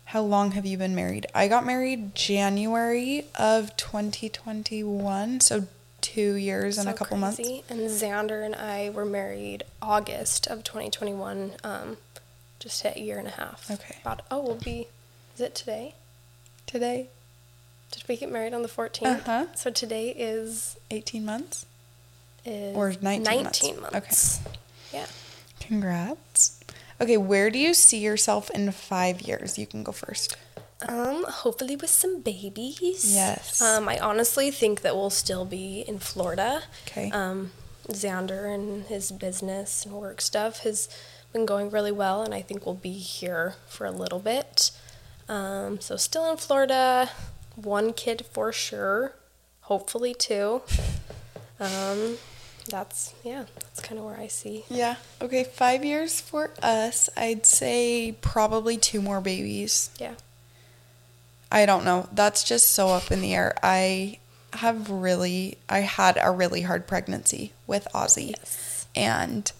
How 0.06 0.22
long 0.22 0.52
have 0.52 0.64
you 0.66 0.76
been 0.78 0.94
married? 0.94 1.26
I 1.34 1.48
got 1.48 1.64
married 1.66 2.14
January 2.14 3.26
of 3.38 3.74
2021, 3.76 5.40
so 5.40 5.66
two 6.00 6.34
years 6.34 6.78
and 6.78 6.88
a 6.88 6.92
So 6.92 6.96
couple 6.98 7.16
months. 7.16 7.38
And 7.38 7.80
Xander 7.88 8.44
and 8.44 8.54
I 8.54 8.90
were 8.90 9.04
married 9.04 9.64
August 9.80 10.46
of 10.48 10.64
2021. 10.64 11.52
Um, 11.64 11.96
just 12.58 12.82
hit 12.82 12.96
a 12.96 13.00
year 13.00 13.18
and 13.18 13.28
a 13.28 13.32
half. 13.32 13.70
Okay. 13.70 13.96
About 14.02 14.22
oh, 14.30 14.42
we'll 14.42 14.54
be. 14.56 14.88
Is 15.34 15.40
it 15.40 15.54
today? 15.54 15.94
Today, 16.66 17.08
Did 17.92 18.04
we 18.08 18.16
get 18.16 18.30
married 18.32 18.54
on 18.54 18.62
the 18.62 18.68
14th? 18.68 19.02
Uh-huh. 19.20 19.46
So 19.54 19.70
today 19.70 20.10
is 20.10 20.76
18 20.90 21.24
months. 21.24 21.66
is 22.44 22.74
Or 22.76 22.92
19 23.00 23.22
months. 23.22 23.62
19 23.62 23.80
months. 23.80 24.40
Okay. 24.44 24.56
Yeah. 24.98 25.06
Congrats. 25.60 26.58
Okay, 27.00 27.16
where 27.16 27.50
do 27.50 27.58
you 27.58 27.74
see 27.74 27.98
yourself 27.98 28.50
in 28.50 28.70
five 28.72 29.22
years? 29.22 29.58
You 29.58 29.66
can 29.66 29.82
go 29.82 29.92
first. 29.92 30.36
Um, 30.88 31.24
hopefully 31.28 31.76
with 31.76 31.90
some 31.90 32.20
babies. 32.20 33.14
Yes. 33.14 33.60
Um, 33.62 33.88
I 33.88 33.98
honestly 33.98 34.50
think 34.50 34.80
that 34.80 34.96
we'll 34.96 35.10
still 35.10 35.44
be 35.44 35.84
in 35.86 35.98
Florida. 35.98 36.62
Okay. 36.88 37.10
Um, 37.12 37.52
Xander 37.88 38.52
and 38.52 38.84
his 38.86 39.12
business 39.12 39.84
and 39.84 39.94
work 39.94 40.20
stuff 40.20 40.60
has 40.60 40.88
been 41.32 41.46
going 41.46 41.70
really 41.70 41.92
well, 41.92 42.22
and 42.22 42.34
I 42.34 42.40
think 42.42 42.66
we'll 42.66 42.74
be 42.74 42.92
here 42.92 43.54
for 43.66 43.86
a 43.86 43.90
little 43.90 44.18
bit. 44.18 44.70
Um, 45.28 45.80
so 45.80 45.96
still 45.96 46.30
in 46.30 46.36
Florida, 46.36 47.10
one 47.56 47.92
kid 47.92 48.26
for 48.30 48.52
sure, 48.52 49.14
hopefully 49.62 50.14
two. 50.14 50.62
Um, 51.60 52.16
that's 52.68 53.14
yeah, 53.24 53.44
that's 53.54 53.80
kind 53.80 53.98
of 53.98 54.04
where 54.04 54.18
I 54.18 54.26
see. 54.28 54.64
Yeah. 54.68 54.96
Okay, 55.20 55.44
five 55.44 55.84
years 55.84 56.20
for 56.20 56.50
us. 56.62 57.08
I'd 57.16 57.46
say 57.46 58.16
probably 58.20 58.76
two 58.76 59.00
more 59.00 59.20
babies. 59.20 59.90
Yeah. 59.98 60.14
I 61.50 61.66
don't 61.66 61.84
know. 61.84 62.08
That's 62.12 62.44
just 62.44 62.72
so 62.72 62.88
up 62.88 63.12
in 63.12 63.20
the 63.20 63.34
air. 63.34 63.54
I 63.62 64.18
have 64.54 64.90
really, 64.90 65.58
I 65.68 65.80
had 65.80 66.18
a 66.20 66.30
really 66.30 66.62
hard 66.62 66.86
pregnancy 66.86 67.52
with 67.66 67.86
Ozzy. 67.94 68.30
Yes. 68.30 68.86
And 68.94 69.52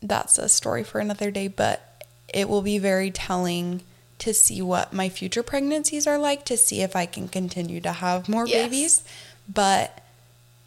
that's 0.00 0.38
a 0.38 0.48
story 0.48 0.84
for 0.84 1.00
another 1.00 1.30
day, 1.30 1.48
but 1.48 2.04
it 2.32 2.48
will 2.48 2.62
be 2.62 2.78
very 2.78 3.10
telling 3.10 3.82
to 4.18 4.34
see 4.34 4.60
what 4.60 4.92
my 4.92 5.08
future 5.08 5.42
pregnancies 5.42 6.06
are 6.06 6.18
like 6.18 6.44
to 6.46 6.56
see 6.56 6.82
if 6.82 6.96
I 6.96 7.06
can 7.06 7.28
continue 7.28 7.80
to 7.82 7.92
have 7.92 8.28
more 8.28 8.46
Yes. 8.46 8.64
babies. 8.64 9.02
But 9.48 10.00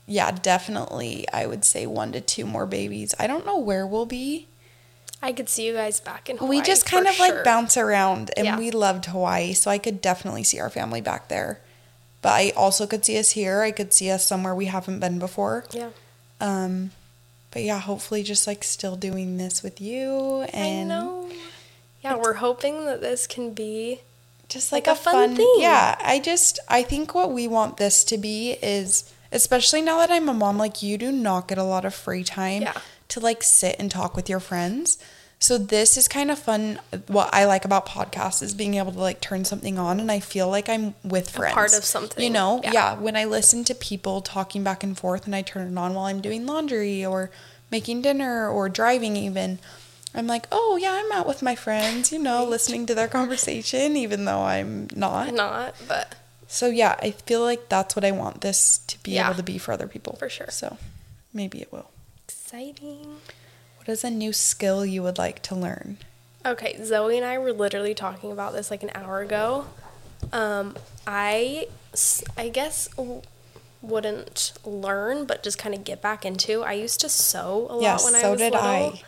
yeah, 0.07 0.31
definitely, 0.31 1.25
I 1.33 1.45
would 1.45 1.63
say 1.65 1.85
one 1.85 2.11
to 2.13 2.21
two 2.21 2.45
more 2.45 2.65
babies. 2.65 3.13
I 3.19 3.27
don't 3.27 3.45
know 3.45 3.57
where 3.57 3.85
we'll 3.85 4.05
be. 4.05 4.47
I 5.21 5.31
could 5.33 5.49
see 5.49 5.67
you 5.67 5.73
guys 5.73 5.99
back 5.99 6.29
in 6.29 6.37
Hawaii. 6.37 6.57
we 6.57 6.61
just 6.63 6.85
kind 6.85 7.07
of 7.07 7.19
like 7.19 7.43
bounce 7.43 7.77
around 7.77 8.31
and 8.35 8.45
Yeah. 8.45 8.57
we 8.57 8.71
loved 8.71 9.05
Hawaii, 9.05 9.53
so 9.53 9.69
I 9.69 9.77
could 9.77 10.01
definitely 10.01 10.43
see 10.43 10.59
our 10.59 10.69
family 10.69 10.99
back 11.01 11.27
there. 11.27 11.59
But 12.23 12.29
I 12.33 12.49
also 12.55 12.87
could 12.87 13.03
see 13.05 13.17
us 13.19 13.31
here. 13.31 13.61
I 13.61 13.71
could 13.71 13.93
see 13.93 14.09
us 14.09 14.25
somewhere 14.25 14.55
we 14.55 14.65
haven't 14.65 14.99
been 14.99 15.19
before. 15.19 15.65
Yeah. 15.71 15.89
Um 16.39 16.91
but 17.51 17.63
yeah, 17.63 17.79
hopefully 17.79 18.23
just 18.23 18.47
like 18.47 18.63
still 18.63 18.95
doing 18.95 19.37
this 19.37 19.61
with 19.61 19.81
you 19.81 20.43
and 20.53 20.91
I 20.91 20.95
know. 20.95 21.29
Yeah, 22.03 22.15
we're 22.15 22.35
hoping 22.35 22.85
that 22.85 23.01
this 23.01 23.27
can 23.27 23.53
be 23.53 24.01
just 24.49 24.71
Like 24.71 24.87
like, 24.87 24.97
a 24.97 24.99
a, 24.99 25.03
fun 25.03 25.13
fun, 25.29 25.35
thing. 25.35 25.55
Yeah, 25.57 25.95
I 26.03 26.19
just 26.19 26.59
I 26.67 26.83
think 26.83 27.13
what 27.15 27.31
we 27.31 27.47
want 27.47 27.77
this 27.77 28.03
to 28.05 28.17
be 28.17 28.53
is 28.61 29.11
especially 29.31 29.81
now 29.81 29.99
that 29.99 30.11
I'm 30.11 30.27
a 30.27 30.33
mom, 30.33 30.57
like 30.57 30.81
you 30.83 30.97
do 30.97 31.11
not 31.11 31.47
get 31.47 31.57
a 31.57 31.63
lot 31.63 31.85
of 31.85 31.93
free 31.93 32.23
time 32.23 32.63
Yeah. 32.63 32.73
to 33.09 33.19
like 33.19 33.43
sit 33.43 33.75
and 33.79 33.89
talk 33.89 34.15
with 34.15 34.29
your 34.29 34.39
friends. 34.39 34.97
So 35.39 35.57
this 35.57 35.97
is 35.97 36.07
kind 36.07 36.29
of 36.29 36.37
fun. 36.37 36.79
What 37.07 37.33
I 37.33 37.45
like 37.45 37.65
about 37.65 37.87
podcasts 37.87 38.43
is 38.43 38.53
being 38.53 38.75
able 38.75 38.91
to 38.91 38.99
like 38.99 39.21
turn 39.21 39.43
something 39.45 39.79
on 39.79 39.99
and 39.99 40.11
I 40.11 40.19
feel 40.19 40.47
like 40.49 40.69
I'm 40.69 40.93
with 41.03 41.29
friends. 41.31 41.53
part 41.55 41.73
of 41.75 41.83
something. 41.83 42.23
You 42.23 42.29
know? 42.29 42.59
Yeah. 42.63 42.73
Yeah. 42.73 42.95
When 42.95 43.15
I 43.15 43.25
listen 43.25 43.63
to 43.63 43.73
people 43.75 44.21
talking 44.21 44.63
back 44.63 44.83
and 44.83 44.95
forth 44.97 45.25
and 45.25 45.35
I 45.35 45.41
turn 45.41 45.71
it 45.71 45.77
on 45.79 45.93
while 45.95 46.05
I'm 46.05 46.21
doing 46.21 46.45
laundry 46.45 47.03
or 47.05 47.31
making 47.71 48.01
dinner 48.03 48.49
or 48.49 48.69
driving 48.69 49.15
even. 49.15 49.59
I'm 50.13 50.27
like, 50.27 50.47
oh 50.51 50.77
yeah, 50.81 50.91
I'm 51.03 51.11
out 51.11 51.27
with 51.27 51.41
my 51.41 51.55
friends, 51.55 52.11
you 52.11 52.19
know, 52.19 52.43
listening 52.45 52.85
to 52.87 52.95
their 52.95 53.07
conversation, 53.07 53.95
even 53.95 54.25
though 54.25 54.41
I'm 54.41 54.87
not. 54.95 55.33
not, 55.33 55.75
but 55.87 56.15
So 56.47 56.67
yeah, 56.67 56.95
I 57.01 57.11
feel 57.11 57.41
like 57.41 57.69
that's 57.69 57.95
what 57.95 58.03
I 58.03 58.11
want 58.11 58.41
this 58.41 58.79
to 58.87 59.01
be 59.03 59.11
Yeah. 59.11 59.27
able 59.27 59.35
to 59.37 59.43
be 59.43 59.57
for 59.57 59.71
other 59.71 59.87
people. 59.87 60.15
For 60.17 60.27
sure. 60.29 60.49
So 60.49 60.77
maybe 61.33 61.61
it 61.61 61.71
will. 61.71 61.91
exciting. 62.25 63.17
What 63.77 63.87
is 63.87 64.03
a 64.03 64.09
new 64.11 64.33
skill 64.33 64.85
you 64.85 65.01
would 65.03 65.17
like 65.17 65.41
to 65.43 65.55
learn? 65.55 65.97
Okay, 66.45 66.77
Zoe 66.83 67.15
and 67.17 67.25
I 67.25 67.37
were 67.37 67.53
literally 67.53 67.93
talking 67.93 68.31
about 68.31 68.51
this 68.53 68.69
like 68.69 68.83
an 68.83 68.91
hour 68.93 69.21
ago. 69.21 69.67
Um, 70.33 70.75
I, 71.07 71.67
I 72.37 72.49
guess, 72.49 72.89
wouldn't 73.81 74.53
learn, 74.65 75.25
but 75.25 75.43
just 75.43 75.57
kind 75.57 75.73
of 75.73 75.83
get 75.83 76.01
back 76.01 76.25
into. 76.25 76.61
I 76.63 76.73
used 76.73 76.99
to 77.01 77.09
sew 77.09 77.67
a 77.69 77.73
lot 77.75 77.81
Yes, 77.81 78.03
when 78.03 78.15
I 78.15 78.21
so 78.21 78.31
was 78.31 78.39
did 78.41 78.53
little. 78.53 78.67
I. 78.67 79.01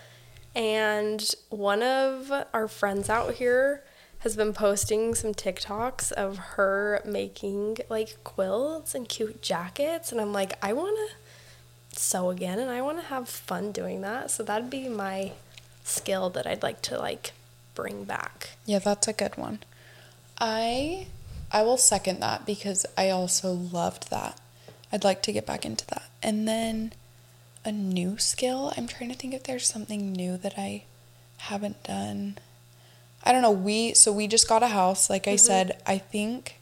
And 0.55 1.33
one 1.49 1.81
of 1.81 2.31
our 2.53 2.67
friends 2.67 3.09
out 3.09 3.35
here 3.35 3.83
has 4.19 4.35
been 4.35 4.53
posting 4.53 5.15
some 5.15 5.33
TikToks 5.33 6.11
of 6.11 6.37
her 6.37 7.01
making 7.05 7.79
like 7.89 8.23
quilts 8.23 8.95
and 8.95 9.09
cute 9.09 9.41
jackets. 9.41 10.11
And 10.11 10.21
I'm 10.21 10.31
like, 10.31 10.53
I 10.61 10.73
want 10.73 10.95
to 10.95 11.99
sew 11.99 12.29
again 12.29 12.59
and 12.59 12.71
I 12.71 12.81
want 12.81 12.99
to 12.99 13.05
have 13.07 13.27
fun 13.27 13.71
doing 13.71 14.01
that. 14.01 14.31
So 14.31 14.43
that'd 14.43 14.69
be 14.69 14.87
my 14.87 15.31
skill 15.83 16.29
that 16.31 16.47
I'd 16.47 16.63
like 16.63 16.81
to 16.83 16.97
like 16.97 17.31
bring 17.75 18.03
back. 18.05 18.51
Yeah, 18.65 18.79
that's 18.79 19.07
a 19.07 19.13
good 19.13 19.37
one. 19.37 19.59
I 20.39 21.07
I 21.51 21.61
will 21.63 21.77
second 21.77 22.19
that 22.21 22.45
because 22.45 22.85
I 22.97 23.09
also 23.09 23.51
loved 23.51 24.09
that. 24.09 24.39
I'd 24.91 25.03
like 25.03 25.21
to 25.23 25.31
get 25.31 25.45
back 25.45 25.65
into 25.65 25.85
that. 25.87 26.03
And 26.21 26.47
then 26.47 26.93
a 27.65 27.71
new 27.71 28.17
skill, 28.17 28.73
I'm 28.75 28.87
trying 28.87 29.09
to 29.09 29.15
think 29.15 29.33
if 29.33 29.43
there's 29.43 29.67
something 29.67 30.11
new 30.11 30.37
that 30.37 30.53
I 30.57 30.83
haven't 31.37 31.83
done. 31.83 32.37
I 33.23 33.31
don't 33.31 33.41
know. 33.41 33.51
We 33.51 33.93
so 33.93 34.11
we 34.11 34.27
just 34.27 34.49
got 34.49 34.63
a 34.63 34.67
house, 34.67 35.09
like 35.09 35.27
I 35.27 35.31
mm-hmm. 35.31 35.37
said. 35.37 35.81
I 35.85 35.97
think 35.97 36.59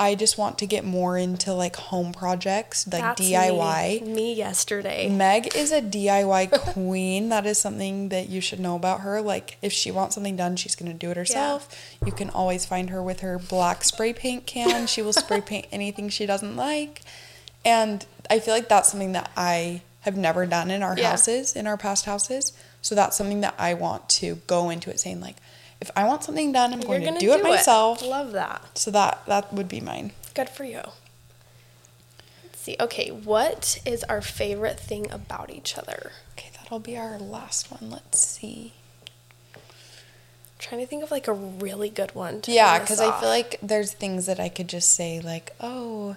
I 0.00 0.14
just 0.14 0.38
want 0.38 0.58
to 0.58 0.66
get 0.66 0.84
more 0.84 1.18
into 1.18 1.52
like 1.52 1.74
home 1.74 2.12
projects, 2.12 2.86
like 2.86 3.02
That's 3.02 3.20
DIY. 3.20 4.02
Me, 4.02 4.14
me 4.14 4.34
yesterday. 4.34 5.08
Meg 5.08 5.56
is 5.56 5.72
a 5.72 5.82
DIY 5.82 6.52
queen. 6.72 7.30
That 7.30 7.44
is 7.46 7.58
something 7.58 8.10
that 8.10 8.28
you 8.28 8.40
should 8.40 8.60
know 8.60 8.76
about 8.76 9.00
her. 9.00 9.20
Like, 9.20 9.58
if 9.60 9.72
she 9.72 9.90
wants 9.90 10.14
something 10.14 10.36
done, 10.36 10.54
she's 10.54 10.76
going 10.76 10.90
to 10.90 10.96
do 10.96 11.10
it 11.10 11.16
herself. 11.16 11.96
You 12.06 12.12
can 12.12 12.30
always 12.30 12.64
find 12.64 12.90
her 12.90 13.02
with 13.02 13.20
her 13.20 13.40
black 13.40 13.82
spray 13.82 14.12
paint 14.12 14.46
can. 14.46 14.86
She 14.86 15.02
will 15.02 15.12
spray 15.12 15.40
paint 15.40 15.66
anything 15.72 16.08
she 16.10 16.26
doesn't 16.26 16.54
like. 16.54 17.02
And 17.64 18.06
I 18.30 18.38
feel 18.38 18.54
like 18.54 18.68
that's 18.68 18.90
something 18.90 19.12
that 19.12 19.32
I 19.36 19.82
have 20.08 20.16
never 20.16 20.46
done 20.46 20.70
in 20.70 20.82
our 20.82 20.96
Yeah. 20.98 21.10
houses, 21.10 21.54
in 21.54 21.66
our 21.66 21.76
past 21.76 22.06
houses. 22.06 22.52
So 22.80 22.94
that's 22.94 23.16
something 23.16 23.40
that 23.42 23.54
I 23.58 23.74
want 23.74 24.08
to 24.20 24.36
go 24.46 24.70
into 24.70 24.88
it 24.90 24.98
saying, 24.98 25.20
like, 25.20 25.36
if 25.80 25.90
I 25.94 26.04
want 26.04 26.24
something 26.24 26.50
done, 26.52 26.72
I'm 26.72 26.80
going 26.80 27.00
to 27.00 27.06
gonna 27.06 27.20
do 27.20 27.32
it 27.34 27.42
myself. 27.42 28.02
Love 28.02 28.32
that. 28.32 28.62
So 28.78 28.90
that 28.90 29.22
that 29.26 29.52
would 29.52 29.68
be 29.68 29.80
mine. 29.80 30.12
Good 30.34 30.48
for 30.48 30.64
you. 30.64 30.82
Let's 32.44 32.60
see. 32.60 32.76
Okay, 32.80 33.10
what 33.10 33.78
is 33.84 34.02
our 34.04 34.20
favorite 34.22 34.80
thing 34.80 35.10
about 35.12 35.50
each 35.50 35.76
other? 35.76 36.12
Okay, 36.32 36.50
that'll 36.56 36.80
be 36.80 36.96
our 36.96 37.18
last 37.18 37.70
one. 37.70 37.90
Let's 37.90 38.18
see. 38.18 38.72
I'm 39.54 39.60
trying 40.58 40.80
to 40.80 40.86
think 40.86 41.04
of 41.04 41.10
like 41.10 41.28
a 41.28 41.32
really 41.32 41.90
good 41.90 42.14
one. 42.14 42.40
To 42.42 42.50
Yeah, 42.52 42.78
because 42.80 43.00
I 43.00 43.18
feel 43.20 43.28
like 43.28 43.58
there's 43.62 43.92
things 43.92 44.26
that 44.26 44.40
I 44.40 44.48
could 44.48 44.68
just 44.68 44.92
say, 44.94 45.20
like, 45.20 45.54
oh, 45.60 46.16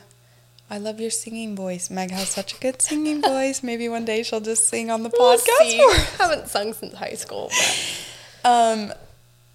I 0.72 0.78
love 0.78 1.02
your 1.02 1.12
singing 1.12 1.54
voice. 1.54 1.90
Meg 1.90 2.12
has 2.12 2.30
such 2.30 2.54
a 2.54 2.58
good 2.58 2.82
singing 2.82 3.22
voice. 3.34 3.62
Maybe 3.62 3.90
one 3.90 4.06
day 4.06 4.24
she'll 4.24 4.40
just 4.40 4.70
sing 4.70 4.90
on 4.90 5.04
the 5.04 5.10
podcast. 5.10 5.80
us. 5.90 6.18
haven't 6.18 6.48
sung 6.48 6.72
since 6.72 6.94
high 6.94 7.16
school. 7.16 7.50
But. 7.50 8.50
Um, 8.50 8.94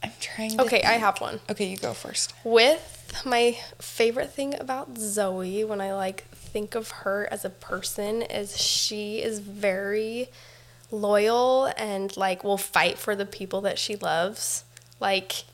I'm 0.02 0.12
trying 0.20 0.50
to. 0.50 0.62
Okay, 0.64 0.82
I 0.82 0.92
have 0.92 1.18
one. 1.22 1.40
Okay, 1.50 1.68
you 1.70 1.78
go 1.78 1.94
first. 1.94 2.34
With 2.44 3.22
my 3.24 3.56
favorite 3.80 4.30
thing 4.30 4.60
about 4.60 4.98
Zoe, 4.98 5.64
when 5.64 5.80
I 5.80 5.94
like 5.94 6.24
think 6.32 6.74
of 6.74 6.90
her 6.90 7.26
as 7.30 7.46
a 7.46 7.50
person, 7.50 8.20
is 8.20 8.60
she 8.60 9.22
is 9.22 9.38
very 9.38 10.28
loyal 10.90 11.72
and 11.78 12.14
like 12.14 12.44
will 12.44 12.58
fight 12.58 12.98
for 12.98 13.16
the 13.16 13.26
people 13.26 13.62
that 13.62 13.78
she 13.78 13.96
loves. 13.96 14.64
Like, 15.00 15.44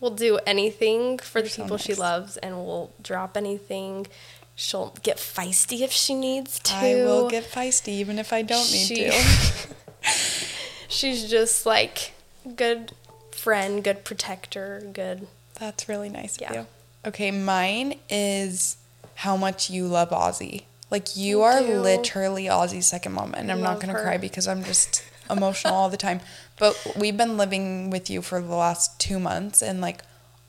will 0.00 0.10
do 0.10 0.38
anything 0.44 1.18
for 1.18 1.40
the 1.40 1.48
so 1.48 1.62
people 1.62 1.76
she 1.76 1.94
loves 1.94 2.36
and 2.36 2.56
will 2.56 2.92
drop 3.00 3.36
anything. 3.36 4.08
She'll 4.56 4.94
get 5.02 5.16
feisty 5.16 5.80
if 5.80 5.90
she 5.92 6.14
needs 6.14 6.58
to. 6.60 6.74
I 6.74 6.94
will 6.96 7.28
get 7.28 7.44
feisty 7.44 7.88
even 7.88 8.18
if 8.18 8.32
I 8.32 8.42
don't 8.42 8.70
need 8.70 8.86
She- 8.86 9.04
to. 9.10 9.12
She's 10.88 11.28
just 11.28 11.66
like 11.66 12.12
good 12.56 12.92
friend, 13.32 13.82
good 13.82 14.04
protector, 14.04 14.82
good. 14.92 15.26
That's 15.58 15.88
really 15.88 16.08
nice 16.08 16.38
Yeah. 16.40 16.50
of 16.50 16.54
you. 16.56 16.66
Okay, 17.06 17.30
mine 17.30 17.98
is 18.08 18.76
how 19.16 19.36
much 19.36 19.70
you 19.70 19.86
love 19.86 20.10
Ozzy. 20.10 20.62
Like 20.90 21.16
you 21.16 21.42
I 21.42 21.54
are 21.56 21.60
do. 21.60 21.80
literally 21.80 22.44
Ozzy's 22.44 22.86
second 22.86 23.12
mom, 23.12 23.34
and 23.34 23.50
I'm 23.50 23.60
not 23.60 23.80
gonna 23.80 23.92
her. 23.94 24.02
cry 24.02 24.16
because 24.18 24.46
I'm 24.46 24.62
just 24.64 25.02
emotional 25.28 25.74
all 25.74 25.88
the 25.90 25.96
time. 25.96 26.20
But 26.58 26.94
we've 26.96 27.16
been 27.16 27.36
living 27.36 27.90
with 27.90 28.08
you 28.08 28.22
for 28.22 28.40
the 28.40 28.54
last 28.54 28.98
two 29.00 29.18
months, 29.18 29.62
and 29.62 29.80
like 29.80 30.02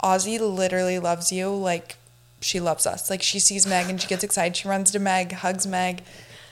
Ozzy 0.03 0.39
literally 0.39 0.99
loves 0.99 1.31
you. 1.31 1.49
Like 1.49 1.95
she 2.45 2.59
loves 2.59 2.85
us. 2.85 3.09
Like 3.09 3.23
she 3.23 3.39
sees 3.39 3.65
Meg 3.65 3.89
and 3.89 3.99
she 3.99 4.07
gets 4.07 4.23
excited. 4.23 4.55
She 4.55 4.67
runs 4.67 4.91
to 4.91 4.99
Meg, 4.99 5.31
hugs 5.31 5.65
Meg. 5.65 6.03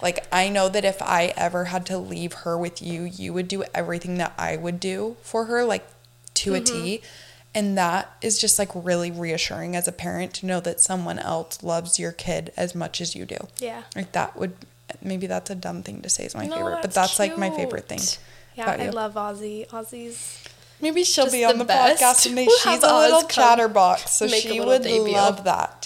Like 0.02 0.26
I 0.32 0.50
know 0.50 0.68
that 0.68 0.84
if 0.84 1.02
I 1.02 1.34
ever 1.38 1.66
had 1.66 1.86
to 1.88 1.98
leave 1.98 2.34
her 2.34 2.58
with 2.58 2.82
you, 2.82 3.04
you 3.04 3.32
would 3.34 3.48
do 3.48 3.64
everything 3.74 4.18
that 4.18 4.34
I 4.38 4.58
would 4.58 4.80
do 4.80 5.18
for 5.22 5.46
her, 5.46 5.64
like 5.64 5.88
to 6.36 6.56
a 6.56 6.62
T. 6.62 6.74
Mm-hmm. 6.74 7.06
And 7.56 7.78
that 7.78 8.12
is 8.24 8.40
just 8.40 8.58
like 8.58 8.70
really 8.74 9.12
reassuring 9.12 9.76
as 9.76 9.88
a 9.88 9.92
parent 9.92 10.34
to 10.36 10.48
know 10.48 10.60
that 10.62 10.82
someone 10.82 11.20
else 11.20 11.62
loves 11.62 12.00
your 12.00 12.12
kid 12.12 12.52
as 12.58 12.74
much 12.74 13.00
as 13.00 13.16
you 13.16 13.26
do. 13.26 13.38
Yeah. 13.60 13.84
Like 13.96 14.14
that 14.14 14.36
would 14.36 14.54
maybe 15.02 15.28
that's 15.28 15.52
a 15.52 15.56
dumb 15.56 15.84
thing 15.84 16.02
to 16.02 16.10
say 16.10 16.26
is 16.26 16.34
my 16.34 16.48
No, 16.48 16.56
favorite, 16.56 16.80
but 16.82 16.92
that's 16.92 17.20
like 17.20 17.38
my 17.38 17.52
favorite 17.52 17.88
thing. 17.88 18.02
Yeah, 18.56 18.72
I 18.72 18.90
love 18.90 19.14
Ozzy. 19.14 19.68
Ozzy's 19.68 20.44
Maybe 20.84 21.06
she'll 21.06 21.32
be 21.32 21.46
on 21.46 21.58
the 21.60 21.64
the, 21.64 21.72
podcast 21.72 22.16
someday. 22.16 22.46
We'll 22.46 22.60
She's 22.60 22.84
a 22.84 22.94
little 22.94 23.24
chatterbox, 23.24 24.12
so 24.12 24.28
she 24.28 24.60
would 24.60 24.84
debut. 24.84 25.14
love 25.14 25.46
that. 25.46 25.83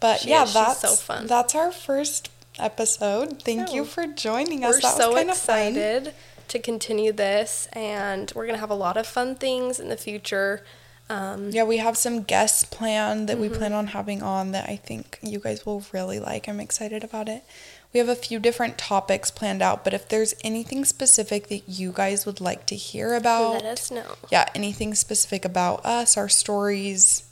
But 0.00 0.20
She 0.20 0.30
yeah, 0.30 0.44
is. 0.44 0.54
That's 0.54 0.80
so 0.80 0.94
fun. 0.94 1.26
that's 1.26 1.54
our 1.54 1.70
first 1.70 2.30
episode. 2.58 3.42
Thank 3.42 3.68
Oh. 3.70 3.74
you 3.74 3.84
for 3.84 4.06
joining 4.06 4.64
us. 4.64 4.74
we're 4.76 4.80
that 4.80 4.96
was 4.96 4.96
so 4.96 5.16
excited 5.16 6.14
to 6.48 6.58
continue 6.58 7.12
this, 7.12 7.68
and 7.72 8.32
we're 8.34 8.46
gonna 8.46 8.58
have 8.58 8.70
a 8.70 8.74
lot 8.74 8.96
of 8.96 9.06
fun 9.06 9.34
things 9.36 9.78
in 9.78 9.88
the 9.88 9.96
future. 9.96 10.64
Um, 11.08 11.50
Yeah, 11.50 11.64
we 11.64 11.78
have 11.78 11.96
some 11.98 12.22
guests 12.22 12.64
planned 12.64 13.28
that 13.28 13.34
Mm-hmm. 13.38 13.42
we 13.52 13.58
plan 13.58 13.72
on 13.72 13.88
having 13.88 14.22
on 14.22 14.52
that 14.52 14.68
I 14.68 14.76
think 14.76 15.18
you 15.22 15.38
guys 15.38 15.66
will 15.66 15.84
really 15.92 16.18
like. 16.20 16.48
I'm 16.48 16.60
excited 16.60 17.02
about 17.04 17.28
it. 17.28 17.44
we 17.92 17.98
have 17.98 18.08
a 18.08 18.14
few 18.14 18.38
different 18.38 18.78
topics 18.78 19.32
planned 19.32 19.60
out, 19.60 19.82
but 19.82 19.92
if 19.92 20.08
there's 20.08 20.32
anything 20.44 20.84
specific 20.84 21.48
that 21.48 21.68
you 21.68 21.90
guys 21.92 22.24
would 22.24 22.40
like 22.40 22.64
to 22.66 22.76
hear 22.76 23.14
about, 23.14 23.54
Let 23.54 23.64
us 23.64 23.90
know. 23.90 24.14
yeah, 24.30 24.48
anything 24.54 24.94
specific 24.94 25.44
about 25.44 25.84
us, 25.84 26.16
our 26.16 26.28
stories, 26.28 27.24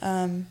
um, 0.00 0.46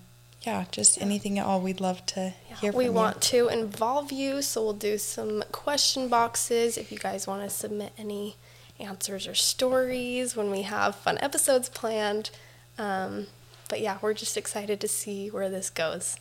yeah, 0.45 0.65
just 0.71 1.01
anything 1.01 1.39
at 1.39 1.45
all, 1.45 1.59
we'd 1.61 1.81
love 1.81 2.05
to 2.07 2.33
hear 2.61 2.71
from 2.71 2.77
we 2.77 2.85
you. 2.85 2.91
want 2.91 3.21
to 3.23 3.47
involve 3.47 4.11
you, 4.11 4.41
so 4.41 4.63
we'll 4.63 4.73
do 4.73 4.97
some 4.97 5.43
question 5.51 6.07
boxes 6.07 6.77
if 6.77 6.91
you 6.91 6.97
guys 6.97 7.25
want 7.25 7.43
to 7.43 7.49
submit 7.49 7.93
any 7.97 8.35
answers 8.79 9.27
or 9.27 9.33
stories 9.33 10.35
when 10.35 10.51
we 10.51 10.63
have 10.63 10.95
fun 10.95 11.17
episodes 11.19 11.69
planned. 11.69 12.29
Um, 12.77 13.27
but 13.69 13.81
yeah, 13.81 13.97
we're 14.01 14.13
just 14.13 14.37
excited 14.37 14.79
to 14.81 14.87
see 14.87 15.29
where 15.29 15.49
this 15.49 15.69
goes. 15.69 16.17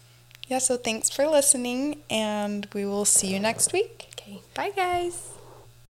Yeah, 0.46 0.58
so 0.58 0.76
thanks 0.76 1.10
for 1.10 1.26
listening, 1.26 2.02
and 2.08 2.66
we 2.72 2.84
will 2.84 3.04
see 3.04 3.28
you 3.28 3.40
next 3.40 3.72
week. 3.72 4.08
Okay, 4.18 4.40
bye 4.54 4.70
guys. 4.74 5.33